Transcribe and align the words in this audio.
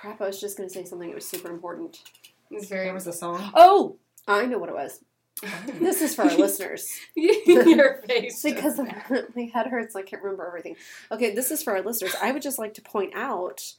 Crap, 0.00 0.20
I 0.20 0.26
was 0.26 0.40
just 0.40 0.56
going 0.56 0.68
to 0.68 0.74
say 0.74 0.84
something 0.84 1.08
that 1.08 1.14
was 1.14 1.28
super 1.28 1.50
important. 1.50 2.00
It's 2.50 2.68
very. 2.68 2.86
There 2.86 2.94
was 2.94 3.06
a 3.06 3.12
song. 3.12 3.50
Oh, 3.54 3.96
I 4.26 4.46
know 4.46 4.58
what 4.58 4.70
it 4.70 4.74
was. 4.74 5.00
This 5.78 6.02
is 6.02 6.14
for 6.14 6.22
our 6.22 6.36
listeners. 6.36 6.86
Your 7.14 8.02
face. 8.06 8.42
because 8.44 8.78
my 8.78 9.50
head 9.52 9.66
hurts. 9.66 9.96
I 9.96 10.02
can't 10.02 10.22
remember 10.22 10.46
everything. 10.46 10.76
Okay, 11.10 11.34
this 11.34 11.50
is 11.50 11.62
for 11.62 11.74
our 11.76 11.82
listeners. 11.82 12.14
I 12.20 12.32
would 12.32 12.42
just 12.42 12.58
like 12.58 12.74
to 12.74 12.82
point 12.82 13.12
out 13.14 13.74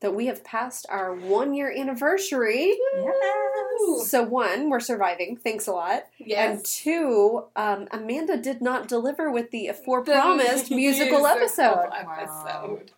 that 0.00 0.14
we 0.14 0.26
have 0.26 0.44
passed 0.44 0.86
our 0.90 1.14
one 1.14 1.54
year 1.54 1.72
anniversary. 1.74 2.76
Yes. 2.96 4.10
So, 4.10 4.22
one, 4.22 4.68
we're 4.68 4.80
surviving. 4.80 5.36
Thanks 5.36 5.66
a 5.66 5.72
lot. 5.72 6.04
Yes. 6.18 6.56
And 6.56 6.64
two, 6.64 7.44
um, 7.56 7.88
Amanda 7.90 8.36
did 8.36 8.60
not 8.60 8.88
deliver 8.88 9.30
with 9.30 9.50
the 9.50 9.70
for 9.84 10.02
The 10.04 10.12
promised 10.12 10.70
musical 10.70 11.26
episode. 11.26 11.88
episode. 11.94 12.90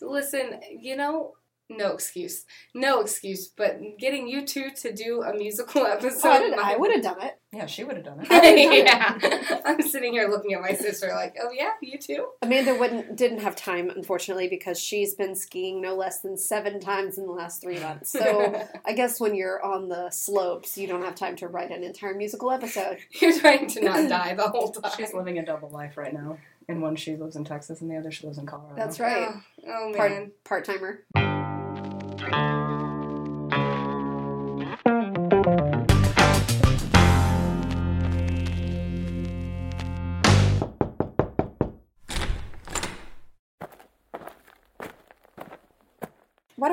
Listen, 0.00 0.60
you 0.78 0.96
know, 0.96 1.34
no 1.68 1.92
excuse, 1.92 2.44
no 2.74 3.00
excuse. 3.00 3.48
But 3.48 3.80
getting 3.98 4.26
you 4.28 4.46
two 4.46 4.70
to 4.82 4.92
do 4.92 5.22
a 5.22 5.34
musical 5.34 5.86
episode, 5.86 6.18
So 6.20 6.30
I, 6.30 6.72
I 6.74 6.76
would 6.76 6.92
have 6.92 7.02
done 7.02 7.20
it. 7.22 7.38
Yeah, 7.52 7.64
she 7.66 7.82
would 7.82 7.96
have 7.96 8.04
done 8.04 8.26
it. 8.28 8.28
yeah, 8.86 9.18
I'm 9.64 9.80
sitting 9.80 10.12
here 10.12 10.28
looking 10.28 10.52
at 10.52 10.60
my 10.60 10.74
sister 10.74 11.08
like, 11.14 11.34
oh 11.42 11.50
yeah, 11.50 11.70
you 11.80 11.96
too. 11.98 12.26
Amanda 12.42 12.74
wouldn't 12.74 13.16
didn't 13.16 13.38
have 13.40 13.56
time, 13.56 13.88
unfortunately, 13.90 14.48
because 14.48 14.78
she's 14.78 15.14
been 15.14 15.34
skiing 15.34 15.80
no 15.80 15.94
less 15.94 16.20
than 16.20 16.36
seven 16.36 16.78
times 16.78 17.16
in 17.16 17.24
the 17.24 17.32
last 17.32 17.62
three 17.62 17.78
months. 17.78 18.10
So 18.10 18.66
I 18.84 18.92
guess 18.92 19.18
when 19.18 19.34
you're 19.34 19.62
on 19.64 19.88
the 19.88 20.10
slopes, 20.10 20.76
you 20.76 20.86
don't 20.86 21.02
have 21.02 21.14
time 21.14 21.36
to 21.36 21.48
write 21.48 21.70
an 21.70 21.84
entire 21.84 22.14
musical 22.14 22.50
episode. 22.50 22.98
You're 23.12 23.38
trying 23.38 23.66
to 23.68 23.80
not 23.82 24.08
die 24.08 24.34
the 24.34 24.48
whole 24.48 24.70
time. 24.72 24.92
She's 24.96 25.14
living 25.14 25.38
a 25.38 25.44
double 25.46 25.70
life 25.70 25.96
right 25.96 26.12
now. 26.12 26.38
And 26.70 26.82
one 26.82 26.96
she 26.96 27.16
lives 27.16 27.34
in 27.34 27.44
Texas, 27.44 27.80
and 27.80 27.90
the 27.90 27.96
other 27.96 28.10
she 28.10 28.26
lives 28.26 28.36
in 28.36 28.44
Colorado. 28.44 28.76
That's 28.76 29.00
right. 29.00 29.28
Oh, 29.30 29.40
oh, 29.66 29.92
Part 29.96 30.10
man. 30.12 30.32
part 30.44 30.66
timer. 30.66 31.02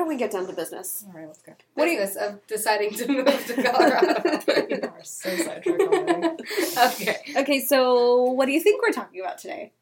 Don't 0.06 0.14
we 0.14 0.18
get 0.18 0.30
down 0.30 0.46
to 0.46 0.52
business? 0.52 1.04
All 1.08 1.14
right, 1.14 1.26
let's 1.26 1.42
go. 1.42 1.52
What 1.74 1.86
do 1.86 1.90
you- 1.90 1.98
Business 1.98 2.22
of 2.22 2.46
deciding 2.46 2.92
to 2.94 3.08
move 3.08 3.46
to 3.46 3.62
Colorado. 3.62 4.66
you 4.70 4.80
are 4.82 5.02
so 5.02 5.36
sidetracked 5.36 5.80
already. 5.82 6.36
okay. 6.78 7.16
Okay, 7.36 7.60
so 7.60 8.22
what 8.22 8.46
do 8.46 8.52
you 8.52 8.60
think 8.60 8.82
we're 8.82 8.92
talking 8.92 9.20
about 9.20 9.38
today? 9.38 9.72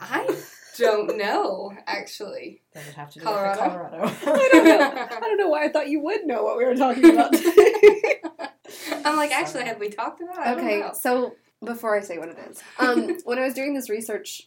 I 0.00 0.36
don't 0.78 1.16
know, 1.16 1.72
actually. 1.86 2.62
Does 2.74 2.86
it 2.86 2.94
have 2.94 3.10
to 3.10 3.18
do 3.18 3.24
Colorado? 3.24 3.50
with 3.50 3.58
Colorado? 3.70 4.16
I 4.26 4.48
don't 4.52 4.64
know. 4.64 5.06
I 5.16 5.20
don't 5.20 5.38
know 5.38 5.48
why 5.48 5.64
I 5.64 5.68
thought 5.68 5.88
you 5.88 6.00
would 6.00 6.26
know 6.26 6.44
what 6.44 6.58
we 6.58 6.64
were 6.64 6.76
talking 6.76 7.10
about 7.10 7.32
today. 7.32 8.20
I'm 9.04 9.16
like, 9.16 9.32
actually, 9.32 9.64
have 9.64 9.80
we 9.80 9.88
talked 9.88 10.20
about 10.20 10.46
it? 10.46 10.60
Okay, 10.60 10.80
know. 10.80 10.92
so 10.92 11.34
before 11.64 11.96
I 11.96 12.02
say 12.02 12.18
what 12.18 12.28
it 12.28 12.38
is, 12.50 12.62
um, 12.78 13.16
when 13.24 13.38
I 13.38 13.42
was 13.44 13.54
doing 13.54 13.74
this 13.74 13.90
research, 13.90 14.42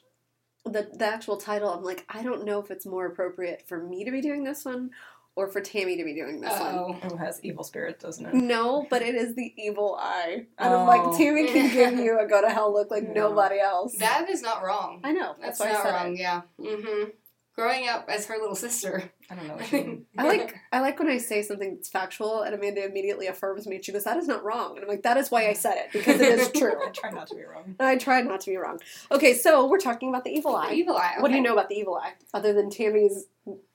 the 0.69 0.89
the 0.93 1.05
actual 1.05 1.37
title, 1.37 1.69
I'm 1.69 1.83
like, 1.83 2.05
I 2.09 2.23
don't 2.23 2.45
know 2.45 2.59
if 2.59 2.71
it's 2.71 2.85
more 2.85 3.05
appropriate 3.05 3.63
for 3.67 3.81
me 3.81 4.03
to 4.05 4.11
be 4.11 4.21
doing 4.21 4.43
this 4.43 4.65
one 4.65 4.91
or 5.35 5.47
for 5.47 5.61
Tammy 5.61 5.95
to 5.97 6.03
be 6.03 6.13
doing 6.13 6.41
this 6.41 6.59
one. 6.59 6.75
Oh. 6.75 6.97
It 7.03 7.17
has 7.17 7.39
evil 7.43 7.63
spirit, 7.63 7.99
doesn't 7.99 8.25
it? 8.25 8.33
No, 8.33 8.85
but 8.89 9.01
it 9.01 9.15
is 9.15 9.35
the 9.35 9.53
evil 9.57 9.95
eye. 9.99 10.45
And 10.57 10.73
I'm 10.73 10.85
like, 10.87 11.01
Oh. 11.03 11.17
Tammy 11.17 11.47
can 11.47 11.69
give 11.73 11.99
you 11.99 12.19
a 12.19 12.27
go 12.27 12.41
to 12.41 12.49
hell 12.49 12.73
look 12.73 12.91
like 12.91 13.03
Yeah. 13.03 13.13
nobody 13.13 13.59
else. 13.59 13.95
That 13.97 14.29
is 14.29 14.41
not 14.41 14.63
wrong. 14.63 14.99
I 15.03 15.11
know. 15.13 15.35
That's, 15.39 15.59
That's, 15.59 15.71
why 15.73 15.79
I 15.79 15.83
said 15.83 15.93
wrong, 16.05 16.13
it. 16.15 16.19
yeah. 16.19 16.41
Mm-hmm. 16.59 17.09
Growing 17.55 17.89
up 17.89 18.07
as 18.09 18.25
her 18.27 18.37
little 18.37 18.55
sister. 18.55 19.11
I 19.29 19.35
don't 19.35 19.47
know 19.47 19.55
what 19.55 19.69
you 19.73 19.77
mean. 19.83 20.05
I 20.17 20.27
like 20.27 20.55
I 20.71 20.79
like 20.79 20.97
when 20.97 21.09
I 21.09 21.17
say 21.17 21.41
something 21.41 21.75
that's 21.75 21.89
factual 21.89 22.43
and 22.43 22.55
Amanda 22.55 22.85
immediately 22.85 23.27
affirms 23.27 23.67
me. 23.67 23.81
She 23.81 23.91
goes, 23.91 24.05
"That 24.05 24.15
is 24.17 24.27
not 24.29 24.45
wrong," 24.45 24.75
and 24.75 24.83
I'm 24.83 24.87
like, 24.89 25.03
"That 25.03 25.17
is 25.17 25.29
why 25.29 25.49
I 25.49 25.53
said 25.53 25.75
it 25.77 25.87
because 25.91 26.21
it 26.21 26.39
is 26.39 26.51
true." 26.57 26.73
I 26.81 26.89
try 26.91 27.09
not 27.11 27.27
to 27.27 27.35
be 27.35 27.43
wrong. 27.43 27.75
I 27.79 27.97
tried 27.97 28.25
not 28.27 28.39
to 28.41 28.51
be 28.51 28.55
wrong. 28.57 28.79
Okay, 29.11 29.33
so 29.33 29.67
we're 29.67 29.77
talking 29.79 30.07
about 30.07 30.23
the 30.23 30.29
evil 30.31 30.53
The 30.53 30.57
eye. 30.57 30.71
evil 30.73 30.95
eye. 30.95 31.15
What 31.19 31.29
do 31.31 31.35
you 31.35 31.41
know 31.43 31.51
about 31.53 31.67
the 31.67 31.75
evil 31.75 31.95
eye 31.95 32.13
other 32.33 32.53
than 32.53 32.69
Tammy's 32.69 33.25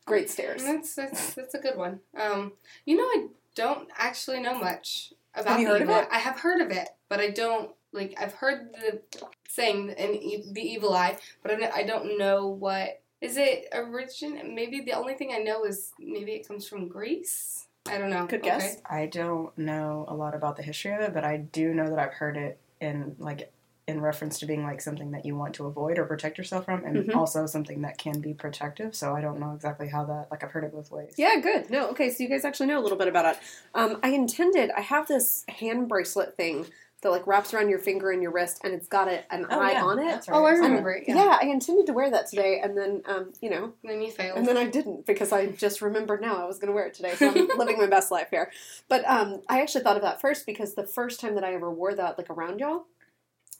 great 0.06 0.30
stares? 0.30 0.62
That's, 0.64 0.94
that's, 0.94 1.34
that's 1.34 1.54
a 1.54 1.58
good 1.58 1.76
one. 1.76 2.00
Um, 2.18 2.52
you 2.86 2.96
know, 2.96 3.02
I 3.04 3.26
don't 3.54 3.88
actually 3.98 4.40
know 4.40 4.58
much 4.58 5.12
about 5.34 5.52
Have 5.52 5.60
you 5.60 5.66
the 5.66 5.72
heard 5.72 5.82
of 5.82 5.88
evil 5.90 6.00
it? 6.00 6.08
eye. 6.10 6.16
I 6.16 6.18
have 6.20 6.40
heard 6.40 6.60
of 6.62 6.70
it, 6.70 6.88
but 7.10 7.20
I 7.20 7.28
don't, 7.30 7.70
like, 7.92 8.14
I've 8.18 8.32
heard 8.34 8.72
the 8.72 9.02
saying 9.48 9.90
an 9.98 10.14
e- 10.14 10.44
the 10.50 10.62
evil 10.62 10.94
eye, 10.94 11.18
but 11.42 11.62
I 11.62 11.82
don't 11.84 12.16
know 12.18 12.48
what. 12.48 13.00
Is 13.24 13.38
it 13.38 13.68
origin? 13.72 14.54
Maybe 14.54 14.82
the 14.82 14.92
only 14.92 15.14
thing 15.14 15.32
I 15.32 15.38
know 15.38 15.64
is 15.64 15.92
maybe 15.98 16.32
it 16.32 16.46
comes 16.46 16.68
from 16.68 16.88
Greece. 16.88 17.66
I 17.88 17.96
don't 17.96 18.10
know. 18.10 18.26
Good 18.26 18.42
guess. 18.42 18.76
I 18.88 19.06
don't 19.06 19.56
know 19.56 20.04
a 20.08 20.14
lot 20.14 20.34
about 20.34 20.56
the 20.56 20.62
history 20.62 20.92
of 20.92 21.00
it, 21.00 21.14
but 21.14 21.24
I 21.24 21.38
do 21.38 21.72
know 21.72 21.88
that 21.88 21.98
I've 21.98 22.12
heard 22.12 22.36
it 22.36 22.58
in 22.82 23.16
like 23.18 23.50
in 23.86 24.00
reference 24.00 24.38
to 24.38 24.46
being 24.46 24.62
like 24.62 24.80
something 24.80 25.10
that 25.10 25.24
you 25.26 25.36
want 25.36 25.54
to 25.54 25.66
avoid 25.66 25.98
or 25.98 26.04
protect 26.04 26.36
yourself 26.36 26.66
from, 26.66 26.84
and 26.84 27.06
Mhm. 27.06 27.16
also 27.16 27.46
something 27.46 27.80
that 27.82 27.96
can 27.98 28.20
be 28.20 28.34
protective. 28.34 28.94
So 28.94 29.14
I 29.14 29.20
don't 29.22 29.38
know 29.40 29.52
exactly 29.54 29.88
how 29.88 30.04
that. 30.04 30.30
Like 30.30 30.44
I've 30.44 30.50
heard 30.50 30.64
it 30.64 30.72
both 30.72 30.90
ways. 30.90 31.14
Yeah, 31.16 31.36
good. 31.40 31.70
No, 31.70 31.88
okay, 31.90 32.10
so 32.10 32.22
you 32.22 32.28
guys 32.28 32.44
actually 32.44 32.66
know 32.66 32.78
a 32.78 32.84
little 32.84 32.96
bit 32.98 33.08
about 33.08 33.36
it. 33.36 33.38
Um, 33.74 34.00
I 34.02 34.08
intended, 34.08 34.70
I 34.70 34.80
have 34.80 35.06
this 35.08 35.44
hand 35.48 35.88
bracelet 35.88 36.36
thing 36.36 36.66
that 37.04 37.10
like 37.10 37.26
wraps 37.28 37.54
around 37.54 37.68
your 37.68 37.78
finger 37.78 38.10
and 38.10 38.20
your 38.20 38.32
wrist, 38.32 38.60
and 38.64 38.74
it's 38.74 38.88
got 38.88 39.06
a, 39.06 39.32
an 39.32 39.46
Oh, 39.48 39.60
eye 39.60 39.72
yeah, 39.72 39.84
on 39.84 40.00
it. 40.00 40.06
That's 40.06 40.28
right. 40.28 40.36
Oh, 40.36 40.44
I 40.44 40.50
remember 40.50 40.90
it. 40.90 41.04
Yeah. 41.06 41.14
Yeah. 41.14 41.38
I 41.40 41.44
intended 41.46 41.86
to 41.86 41.92
wear 41.92 42.10
that 42.10 42.26
today, 42.28 42.60
and 42.60 42.76
then 42.76 43.02
um, 43.06 43.32
you 43.40 43.48
know, 43.50 43.72
And 43.82 43.92
then 43.92 44.02
you 44.02 44.10
failed. 44.10 44.36
and 44.36 44.48
then 44.48 44.56
I 44.56 44.64
didn't 44.66 45.06
because 45.06 45.30
I 45.30 45.46
just 45.46 45.80
remembered 45.80 46.20
now 46.20 46.42
I 46.42 46.46
was 46.46 46.58
going 46.58 46.68
to 46.68 46.74
wear 46.74 46.86
it 46.86 46.94
today. 46.94 47.14
So 47.14 47.28
I'm 47.28 47.46
living 47.58 47.78
my 47.78 47.86
best 47.86 48.10
life 48.10 48.28
here. 48.30 48.50
But 48.88 49.04
um, 49.08 49.42
I 49.48 49.60
actually 49.62 49.84
thought 49.84 49.96
of 49.96 50.02
that 50.02 50.20
first 50.20 50.44
because 50.46 50.74
the 50.74 50.86
first 50.86 51.20
time 51.20 51.36
that 51.36 51.44
I 51.44 51.54
ever 51.54 51.70
wore 51.70 51.94
that, 51.94 52.18
like 52.18 52.30
around 52.30 52.58
y'all, 52.58 52.86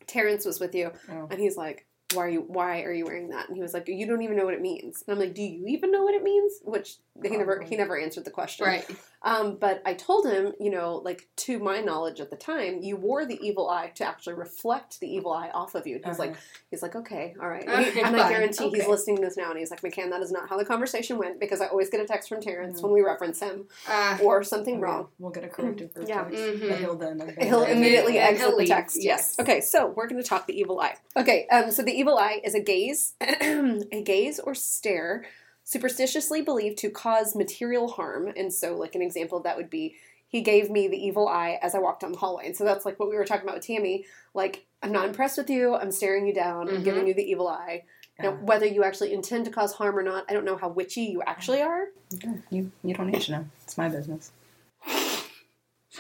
Terrence 0.07 0.45
was 0.45 0.61
with 0.61 0.75
you, 0.75 0.91
Oh. 1.11 1.29
and 1.31 1.41
he's 1.41 1.57
like, 1.57 1.87
"Why 2.13 2.25
are 2.25 2.29
you? 2.29 2.41
Why 2.43 2.83
are 2.83 2.93
you 2.93 3.05
wearing 3.07 3.29
that?" 3.31 3.49
And 3.49 3.57
he 3.57 3.63
was 3.63 3.73
like, 3.73 3.89
"You 3.89 4.07
don't 4.07 4.23
even 4.23 4.37
know 4.37 4.45
what 4.45 4.55
it 4.55 4.61
means." 4.61 5.03
And 5.07 5.15
I'm 5.15 5.19
like, 5.21 5.35
"Do 5.35 5.43
you 5.43 5.67
even 5.67 5.91
know 5.91 6.03
what 6.03 6.15
it 6.15 6.23
means?" 6.23 6.55
Which 6.63 6.97
he 7.23 7.37
never 7.37 7.63
he 7.63 7.77
never 7.77 7.99
answered 7.99 8.25
the 8.25 8.31
question. 8.31 8.67
right. 8.67 8.85
Um, 9.25 9.57
but 9.57 9.81
I 9.87 9.95
told 9.95 10.27
him, 10.27 10.53
you 10.61 10.71
know, 10.71 10.97
like 11.05 11.27
to 11.37 11.59
my 11.59 11.81
knowledge 11.81 12.21
at 12.21 12.29
the 12.29 12.37
time, 12.37 12.81
you 12.83 12.97
wore 12.97 13.25
the 13.25 13.39
evil 13.41 13.71
eye 13.71 13.91
to 13.95 14.05
actually 14.05 14.35
reflect 14.35 15.01
the 15.01 15.09
evil 15.13 15.33
eye 15.33 15.49
off 15.55 15.75
of 15.75 15.87
you. 15.87 15.97
And 15.97 16.05
he's 16.05 16.19
like, 16.19 16.33
Uh-huh. 16.33 16.41
he's 16.71 16.83
like, 16.83 16.95
okay, 16.95 17.35
all 17.41 17.49
right. 17.49 17.67
Okay, 17.67 18.01
and 18.05 18.15
I 18.15 18.19
fine, 18.21 18.31
guarantee 18.31 18.69
he's 18.69 18.87
listening 18.87 19.17
to 19.17 19.23
this 19.23 19.37
now, 19.39 19.49
and 19.51 19.59
he's 19.59 19.71
like, 19.71 19.81
McCann, 19.81 20.11
that 20.11 20.21
is 20.21 20.31
not 20.31 20.49
how 20.51 20.59
the 20.59 20.65
conversation 20.65 21.17
went 21.19 21.41
because 21.41 21.63
I 21.63 21.69
always 21.69 21.89
get 21.89 22.01
a 22.01 22.05
text 22.07 22.29
from 22.29 22.43
Terrence 22.43 22.81
Mhm. 22.81 22.85
when 22.85 22.93
we 22.93 23.01
reference 23.01 23.41
him 23.41 23.67
Uh, 23.89 24.19
or 24.23 24.43
something 24.45 24.75
Okay, 24.75 24.83
wrong. 24.83 25.09
We'll 25.19 25.31
get 25.33 25.45
a 25.45 25.49
corrective 25.49 25.95
group 25.95 26.07
Yeah. 26.09 26.25
text, 26.25 26.37
Mhm. 26.45 26.69
but 26.69 26.79
he'll 26.79 26.97
then 26.97 27.19
He'll 27.41 27.63
And 27.65 27.79
immediately 27.79 28.13
then 28.15 28.23
exit 28.35 28.41
he'll 28.41 28.51
the 28.51 28.57
leave, 28.59 28.69
text. 28.69 28.97
Yes. 29.03 29.37
yes. 29.39 29.41
Okay, 29.41 29.61
so 29.63 29.87
we're 29.87 30.07
going 30.07 30.23
to 30.23 30.29
talk 30.29 30.47
the 30.47 30.59
evil 30.59 30.79
eye. 30.81 30.97
Okay, 31.17 31.47
um, 31.49 31.71
so 31.71 31.83
the 31.83 31.93
evil 31.93 32.19
eye 32.19 32.41
is 32.45 32.55
a 32.55 32.61
gaze, 32.61 33.15
a 33.21 34.03
gaze 34.05 34.39
or 34.39 34.55
stare, 34.55 35.25
superstitiously 35.65 36.43
believed 36.43 36.79
to 36.79 36.91
cause 36.91 37.35
material 37.35 37.89
harm. 37.89 38.29
And 38.37 38.53
so, 38.53 38.77
like 38.77 38.95
an 38.95 39.03
example 39.03 39.39
of 39.39 39.45
that 39.45 39.57
would 39.57 39.71
be, 39.71 39.97
he 40.29 40.41
gave 40.43 40.71
me 40.71 40.89
the 40.89 40.97
evil 40.97 41.29
eye 41.29 41.59
as 41.63 41.75
I 41.75 41.79
walked 41.79 42.03
down 42.03 42.13
the 42.13 42.19
hallway. 42.19 42.47
And 42.47 42.57
so 42.57 42.65
that's 42.65 42.85
like 42.85 42.99
what 43.01 43.09
we 43.09 43.17
were 43.17 43.25
talking 43.25 43.45
about 43.45 43.57
with 43.57 43.67
Tammy. 43.67 44.05
Like, 44.35 44.67
I'm 44.83 44.93
not 44.93 45.07
impressed 45.07 45.39
with 45.39 45.49
you. 45.49 45.75
I'm 45.75 45.91
staring 45.91 46.27
you 46.27 46.35
down. 46.35 46.69
I'm 46.69 46.77
Mhm. 46.83 46.85
giving 46.85 47.07
you 47.07 47.15
the 47.15 47.23
evil 47.23 47.49
eye. 47.49 47.85
Now, 48.21 48.33
whether 48.33 48.65
you 48.67 48.85
actually 48.85 49.13
intend 49.13 49.45
to 49.47 49.51
cause 49.51 49.73
harm 49.73 49.99
or 49.99 50.03
not, 50.03 50.25
I 50.29 50.35
don't 50.35 50.45
know 50.45 50.57
how 50.57 50.69
witchy 50.69 51.03
you 51.03 51.21
actually 51.27 51.61
are. 51.63 51.87
You 52.51 52.71
you 52.85 52.95
don't 52.95 53.11
need 53.11 53.23
to 53.23 53.33
know. 53.33 53.45
It's 53.65 53.77
my 53.77 53.89
business. 53.89 54.31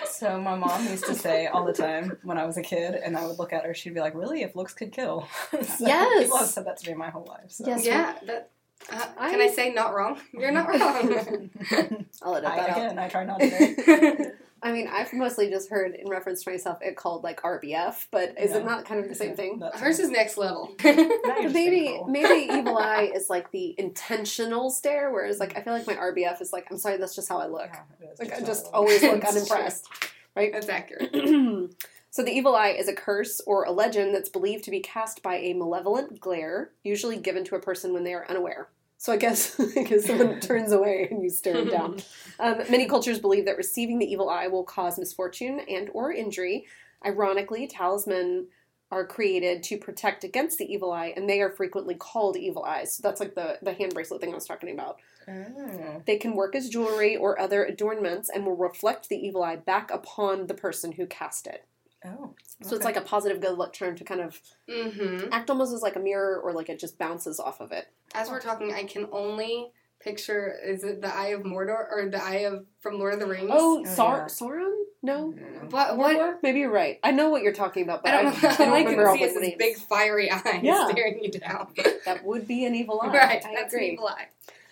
So 0.04 0.40
my 0.40 0.56
mom 0.56 0.86
used 0.88 1.06
to 1.06 1.14
say 1.14 1.46
all 1.46 1.64
the 1.64 1.72
time 1.72 2.18
when 2.24 2.36
I 2.36 2.44
was 2.44 2.56
a 2.56 2.62
kid, 2.62 2.94
and 2.94 3.16
I 3.16 3.26
would 3.26 3.38
look 3.38 3.52
at 3.52 3.64
her, 3.64 3.74
she'd 3.74 3.94
be 3.94 4.00
like, 4.00 4.14
"Really? 4.14 4.42
If 4.42 4.56
looks 4.56 4.74
could 4.74 4.92
kill?" 4.92 5.28
so 5.50 5.86
Yes. 5.86 6.22
People 6.24 6.38
have 6.38 6.48
said 6.48 6.66
that 6.66 6.78
to 6.78 6.90
me 6.90 6.96
my 6.96 7.10
whole 7.10 7.24
life. 7.24 7.50
So. 7.50 7.64
Yes. 7.66 7.84
yeah. 7.86 8.16
That, 8.26 8.50
uh, 8.90 9.06
Can 9.30 9.40
I 9.40 9.48
say 9.48 9.72
not 9.72 9.94
wrong? 9.94 10.18
You're 10.32 10.52
not 10.52 10.68
wrong. 10.68 11.50
I'll 12.22 12.36
edit 12.36 12.48
I, 12.50 12.56
that 12.56 12.70
out. 12.70 12.76
again, 12.76 12.98
I 12.98 13.08
try 13.08 13.24
not 13.24 13.40
to. 13.40 14.32
I 14.62 14.72
mean, 14.72 14.88
I've 14.88 15.12
mostly 15.12 15.50
just 15.50 15.68
heard 15.68 15.94
in 15.94 16.08
reference 16.08 16.42
to 16.44 16.50
myself 16.50 16.78
it 16.80 16.96
called 16.96 17.22
like 17.22 17.42
RBF, 17.42 18.06
but 18.10 18.34
is 18.40 18.52
it 18.52 18.64
not 18.64 18.86
kind 18.86 18.98
of 18.98 19.10
the 19.10 19.14
same 19.14 19.36
thing? 19.36 19.58
That's 19.58 19.78
Hers 19.78 19.98
is 19.98 20.08
next 20.08 20.38
level. 20.38 20.74
Now 20.82 20.90
you're 20.92 21.20
But 21.22 21.42
just 21.42 21.54
maybe 21.54 21.88
cool. 21.88 22.06
maybe 22.08 22.50
evil 22.50 22.78
eye 22.78 23.10
is 23.14 23.28
like 23.28 23.50
the 23.50 23.74
intentional 23.76 24.70
stare, 24.70 25.10
whereas 25.12 25.38
like 25.38 25.54
I 25.58 25.60
feel 25.60 25.74
like 25.74 25.86
my 25.86 25.94
RBF 25.96 26.40
is 26.40 26.50
like 26.50 26.66
I'm 26.70 26.78
sorry, 26.78 26.96
that's 26.96 27.14
just 27.14 27.28
how 27.28 27.38
I 27.40 27.46
look. 27.46 27.68
Yeah, 28.00 28.06
it 28.08 28.12
is 28.14 28.18
Like 28.18 28.32
I 28.32 28.40
just 28.40 28.66
always 28.72 29.02
look 29.02 29.22
It's 29.22 29.32
true. 29.32 29.40
unimpressed, 29.40 29.86
right? 30.34 30.50
That's 30.50 30.68
accurate. 30.70 31.10
so 32.10 32.22
the 32.22 32.30
evil 32.32 32.56
eye 32.56 32.70
is 32.70 32.88
a 32.88 32.94
curse 32.94 33.42
or 33.46 33.64
a 33.64 33.70
legend 33.70 34.14
that's 34.14 34.30
believed 34.30 34.64
to 34.64 34.70
be 34.70 34.80
cast 34.80 35.22
by 35.22 35.36
a 35.36 35.52
malevolent 35.52 36.20
glare, 36.20 36.70
usually 36.82 37.18
given 37.18 37.44
to 37.44 37.56
a 37.56 37.60
person 37.60 37.92
when 37.92 38.04
they 38.04 38.14
are 38.14 38.24
unaware. 38.30 38.68
So 38.98 39.12
I 39.12 39.16
guess 39.16 39.56
because 39.74 40.06
someone 40.06 40.40
turns 40.40 40.72
away 40.72 41.08
and 41.10 41.22
you 41.22 41.30
stare 41.30 41.54
them 41.54 41.70
down. 41.70 41.96
Um, 42.40 42.58
many 42.68 42.88
cultures 42.88 43.20
believe 43.20 43.44
that 43.44 43.56
receiving 43.56 44.00
the 44.00 44.10
evil 44.10 44.28
eye 44.28 44.48
will 44.48 44.64
cause 44.64 44.98
misfortune 44.98 45.60
and 45.70 45.88
or 45.94 46.12
injury. 46.12 46.66
Ironically, 47.06 47.68
talisman 47.68 48.48
are 48.90 49.06
created 49.06 49.62
to 49.64 49.78
protect 49.78 50.24
against 50.24 50.58
the 50.58 50.64
evil 50.64 50.92
eye, 50.92 51.12
and 51.16 51.30
they 51.30 51.40
are 51.40 51.50
frequently 51.50 51.94
called 51.94 52.36
evil 52.36 52.64
eyes. 52.64 52.92
So 52.92 53.02
that's 53.04 53.20
like 53.20 53.36
the, 53.36 53.58
the 53.62 53.72
hand 53.72 53.94
bracelet 53.94 54.20
thing 54.20 54.32
I 54.32 54.34
was 54.34 54.46
talking 54.46 54.72
about. 54.72 54.98
Oh. 55.28 56.02
They 56.06 56.16
can 56.16 56.34
work 56.34 56.56
as 56.56 56.68
jewelry 56.68 57.16
or 57.16 57.40
other 57.40 57.64
adornments 57.64 58.28
and 58.28 58.44
will 58.44 58.56
reflect 58.56 59.08
the 59.08 59.16
evil 59.16 59.44
eye 59.44 59.56
back 59.56 59.92
upon 59.92 60.48
the 60.48 60.54
person 60.54 60.90
who 60.90 61.06
cast 61.06 61.46
it. 61.46 61.64
Oh. 62.04 62.34
So 62.62 62.76
it's 62.76 62.84
like 62.84 62.96
a 62.96 63.00
positive 63.00 63.40
good 63.40 63.56
luck 63.58 63.72
charm 63.72 63.96
to 63.96 64.04
kind 64.04 64.20
of 64.20 64.40
Mm-hmm. 64.68 65.28
act 65.32 65.50
almost 65.50 65.72
as 65.74 65.82
like 65.82 65.96
a 65.96 66.00
mirror 66.00 66.38
or 66.40 66.52
like 66.52 66.68
it 66.68 66.78
just 66.78 66.98
bounces 66.98 67.38
off 67.40 67.60
of 67.60 67.72
it. 67.72 67.88
As 68.14 68.30
we're 68.30 68.40
talking, 68.40 68.72
I 68.72 68.84
can 68.84 69.06
only 69.12 69.70
picture 70.00 70.54
is 70.64 70.84
it 70.84 71.00
the 71.00 71.14
Eye 71.14 71.28
of 71.28 71.42
Mordor 71.42 71.86
or 71.90 72.08
the 72.10 72.22
Eye 72.22 72.44
of 72.44 72.66
from 72.80 72.98
Lord 72.98 73.14
of 73.14 73.20
the 73.20 73.26
Rings? 73.26 73.50
Oh, 73.52 73.80
Oh, 73.80 73.84
Sar- 73.94 74.16
yeah. 74.18 74.24
Sauron? 74.26 74.72
No? 75.02 75.32
Mm. 75.36 75.70
what 75.70 75.96
what? 75.96 76.16
Mordor? 76.16 76.36
Maybe 76.42 76.60
you're 76.60 76.70
right. 76.70 76.98
I 77.02 77.10
know 77.10 77.28
what 77.30 77.42
you're 77.42 77.52
talking 77.54 77.82
about, 77.82 78.02
but 78.02 78.12
I 78.14 78.18
I, 78.18 78.22
don't, 78.24 78.44
I 78.44 78.48
know. 78.48 78.56
don't 78.56 78.60
all 78.68 78.74
I 78.74 78.78
remember 78.80 79.08
all 79.08 79.16
see 79.16 79.26
the 79.26 79.40
names. 79.40 79.54
big 79.58 79.76
fiery 79.76 80.30
eye 80.30 80.60
Yeah. 80.62 80.88
staring 80.88 81.22
you 81.24 81.30
down. 81.30 81.68
That 82.04 82.24
would 82.24 82.46
be 82.46 82.64
an 82.66 82.74
evil 82.74 83.00
eye. 83.02 83.08
right, 83.08 83.44
I 83.46 83.54
that's 83.54 83.72
agree. 83.72 83.88
an 83.88 83.92
evil 83.94 84.08
eye. 84.08 84.26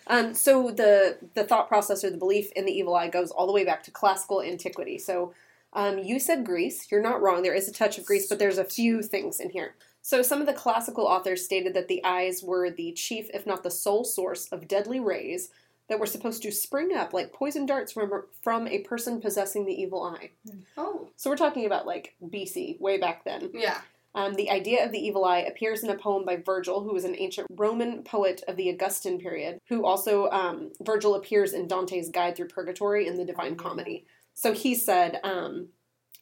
Um, 0.06 0.34
so 0.34 0.70
the 0.70 1.16
the 1.34 1.44
thought 1.44 1.68
process 1.68 2.04
or 2.04 2.10
the 2.10 2.16
belief 2.18 2.50
in 2.52 2.66
the 2.66 2.72
evil 2.72 2.94
eye 2.94 3.08
goes 3.08 3.30
all 3.30 3.46
the 3.46 3.52
way 3.52 3.64
back 3.64 3.82
to 3.84 3.90
classical 3.90 4.42
antiquity. 4.42 4.98
So 4.98 5.32
um, 5.72 5.98
you 5.98 6.18
said 6.18 6.44
Greece. 6.44 6.86
You're 6.90 7.02
not 7.02 7.22
wrong. 7.22 7.42
There 7.42 7.54
is 7.54 7.68
a 7.68 7.72
touch 7.72 7.98
of 7.98 8.04
Greece, 8.04 8.26
but 8.28 8.38
there's 8.38 8.58
a 8.58 8.64
few 8.64 9.02
things 9.02 9.40
in 9.40 9.50
here. 9.50 9.74
So 10.02 10.20
some 10.22 10.40
of 10.40 10.46
the 10.46 10.52
classical 10.52 11.04
authors 11.06 11.44
stated 11.44 11.74
that 11.74 11.88
the 11.88 12.04
eyes 12.04 12.42
were 12.42 12.70
the 12.70 12.92
chief, 12.92 13.28
if 13.32 13.46
not 13.46 13.62
the 13.62 13.70
sole, 13.70 14.04
source 14.04 14.48
of 14.48 14.66
deadly 14.68 14.98
rays 15.00 15.50
that 15.88 15.98
were 16.00 16.06
supposed 16.06 16.42
to 16.42 16.50
spring 16.52 16.96
up 16.96 17.12
like 17.12 17.32
poison 17.32 17.66
darts 17.66 17.92
from 17.92 18.10
from 18.42 18.66
a 18.68 18.80
person 18.80 19.20
possessing 19.20 19.64
the 19.66 19.80
evil 19.80 20.02
eye. 20.02 20.30
Oh, 20.76 21.08
So 21.16 21.30
we're 21.30 21.36
talking 21.36 21.66
about 21.66 21.86
like 21.86 22.14
BC, 22.24 22.80
way 22.80 22.98
back 22.98 23.24
then. 23.24 23.50
yeah. 23.54 23.80
Um, 24.14 24.34
the 24.34 24.50
idea 24.50 24.84
of 24.84 24.92
the 24.92 24.98
evil 24.98 25.24
eye 25.24 25.38
appears 25.38 25.82
in 25.82 25.88
a 25.88 25.96
poem 25.96 26.26
by 26.26 26.36
Virgil, 26.36 26.82
who 26.82 26.92
was 26.92 27.04
an 27.04 27.16
ancient 27.16 27.46
Roman 27.50 28.02
poet 28.02 28.42
of 28.46 28.56
the 28.56 28.68
Augustan 28.68 29.18
period, 29.18 29.58
who 29.70 29.86
also, 29.86 30.28
um, 30.28 30.70
Virgil 30.82 31.14
appears 31.14 31.54
in 31.54 31.66
Dante's 31.66 32.10
Guide 32.10 32.36
Through 32.36 32.48
Purgatory 32.48 33.06
in 33.06 33.16
the 33.16 33.24
Divine 33.24 33.56
Comedy. 33.56 34.04
So 34.34 34.52
he 34.52 34.74
said, 34.74 35.20
um, 35.22 35.68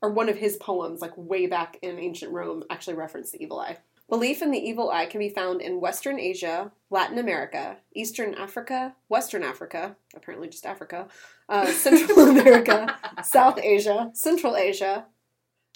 or 0.02 0.10
one 0.10 0.28
of 0.28 0.36
his 0.36 0.56
poems, 0.56 1.00
like 1.00 1.12
way 1.16 1.46
back 1.46 1.78
in 1.82 1.98
ancient 1.98 2.32
Rome, 2.32 2.64
actually 2.70 2.94
referenced 2.94 3.32
the 3.32 3.42
evil 3.42 3.60
eye. 3.60 3.78
Belief 4.08 4.42
in 4.42 4.50
the 4.50 4.58
evil 4.58 4.90
eye 4.90 5.06
can 5.06 5.20
be 5.20 5.28
found 5.28 5.60
in 5.60 5.80
Western 5.80 6.18
Asia, 6.18 6.72
Latin 6.90 7.18
America, 7.18 7.76
Eastern 7.94 8.34
Africa, 8.34 8.96
Western 9.08 9.44
Africa, 9.44 9.94
apparently 10.16 10.48
just 10.48 10.66
Africa, 10.66 11.06
uh, 11.48 11.66
Central 11.72 12.28
America, 12.28 12.98
South 13.22 13.58
Asia, 13.58 14.10
Central 14.12 14.56
Asia, 14.56 15.06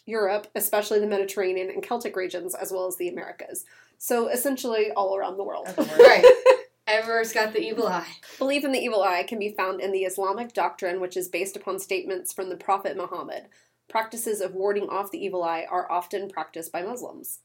Europe, 0.04 0.48
especially 0.56 0.98
the 0.98 1.06
Mediterranean 1.06 1.70
and 1.70 1.82
Celtic 1.82 2.16
regions, 2.16 2.56
as 2.56 2.72
well 2.72 2.88
as 2.88 2.96
the 2.96 3.08
Americas. 3.08 3.64
So 3.98 4.28
essentially 4.28 4.90
all 4.90 5.16
around 5.16 5.37
the 5.37 5.44
world. 5.44 5.66
Everywhere. 5.69 5.98
Right. 5.98 6.25
Everywhere's 6.86 7.32
got 7.32 7.52
the 7.52 7.62
evil 7.62 7.86
eye. 7.88 8.16
Belief 8.38 8.64
in 8.64 8.72
the 8.72 8.81
evil 8.81 9.02
eye 9.02 9.22
can 9.22 9.38
be 9.38 9.54
found 9.56 9.81
in 9.81 9.90
the 9.90 10.04
Islamic 10.04 10.52
doctrine, 10.52 11.00
which 11.00 11.16
is 11.16 11.28
based 11.28 11.56
upon 11.56 11.78
statements 11.78 12.32
from 12.32 12.50
the 12.50 12.56
Prophet 12.56 12.96
Muhammad. 12.96 13.44
Practices 13.88 14.40
of 14.40 14.54
warding 14.54 14.88
off 14.88 15.10
the 15.10 15.25
evil 15.25 15.42
eye 15.42 15.66
are 15.70 15.90
often 15.90 16.28
practiced 16.28 16.72
by 16.72 16.82
Muslims. 16.82 17.40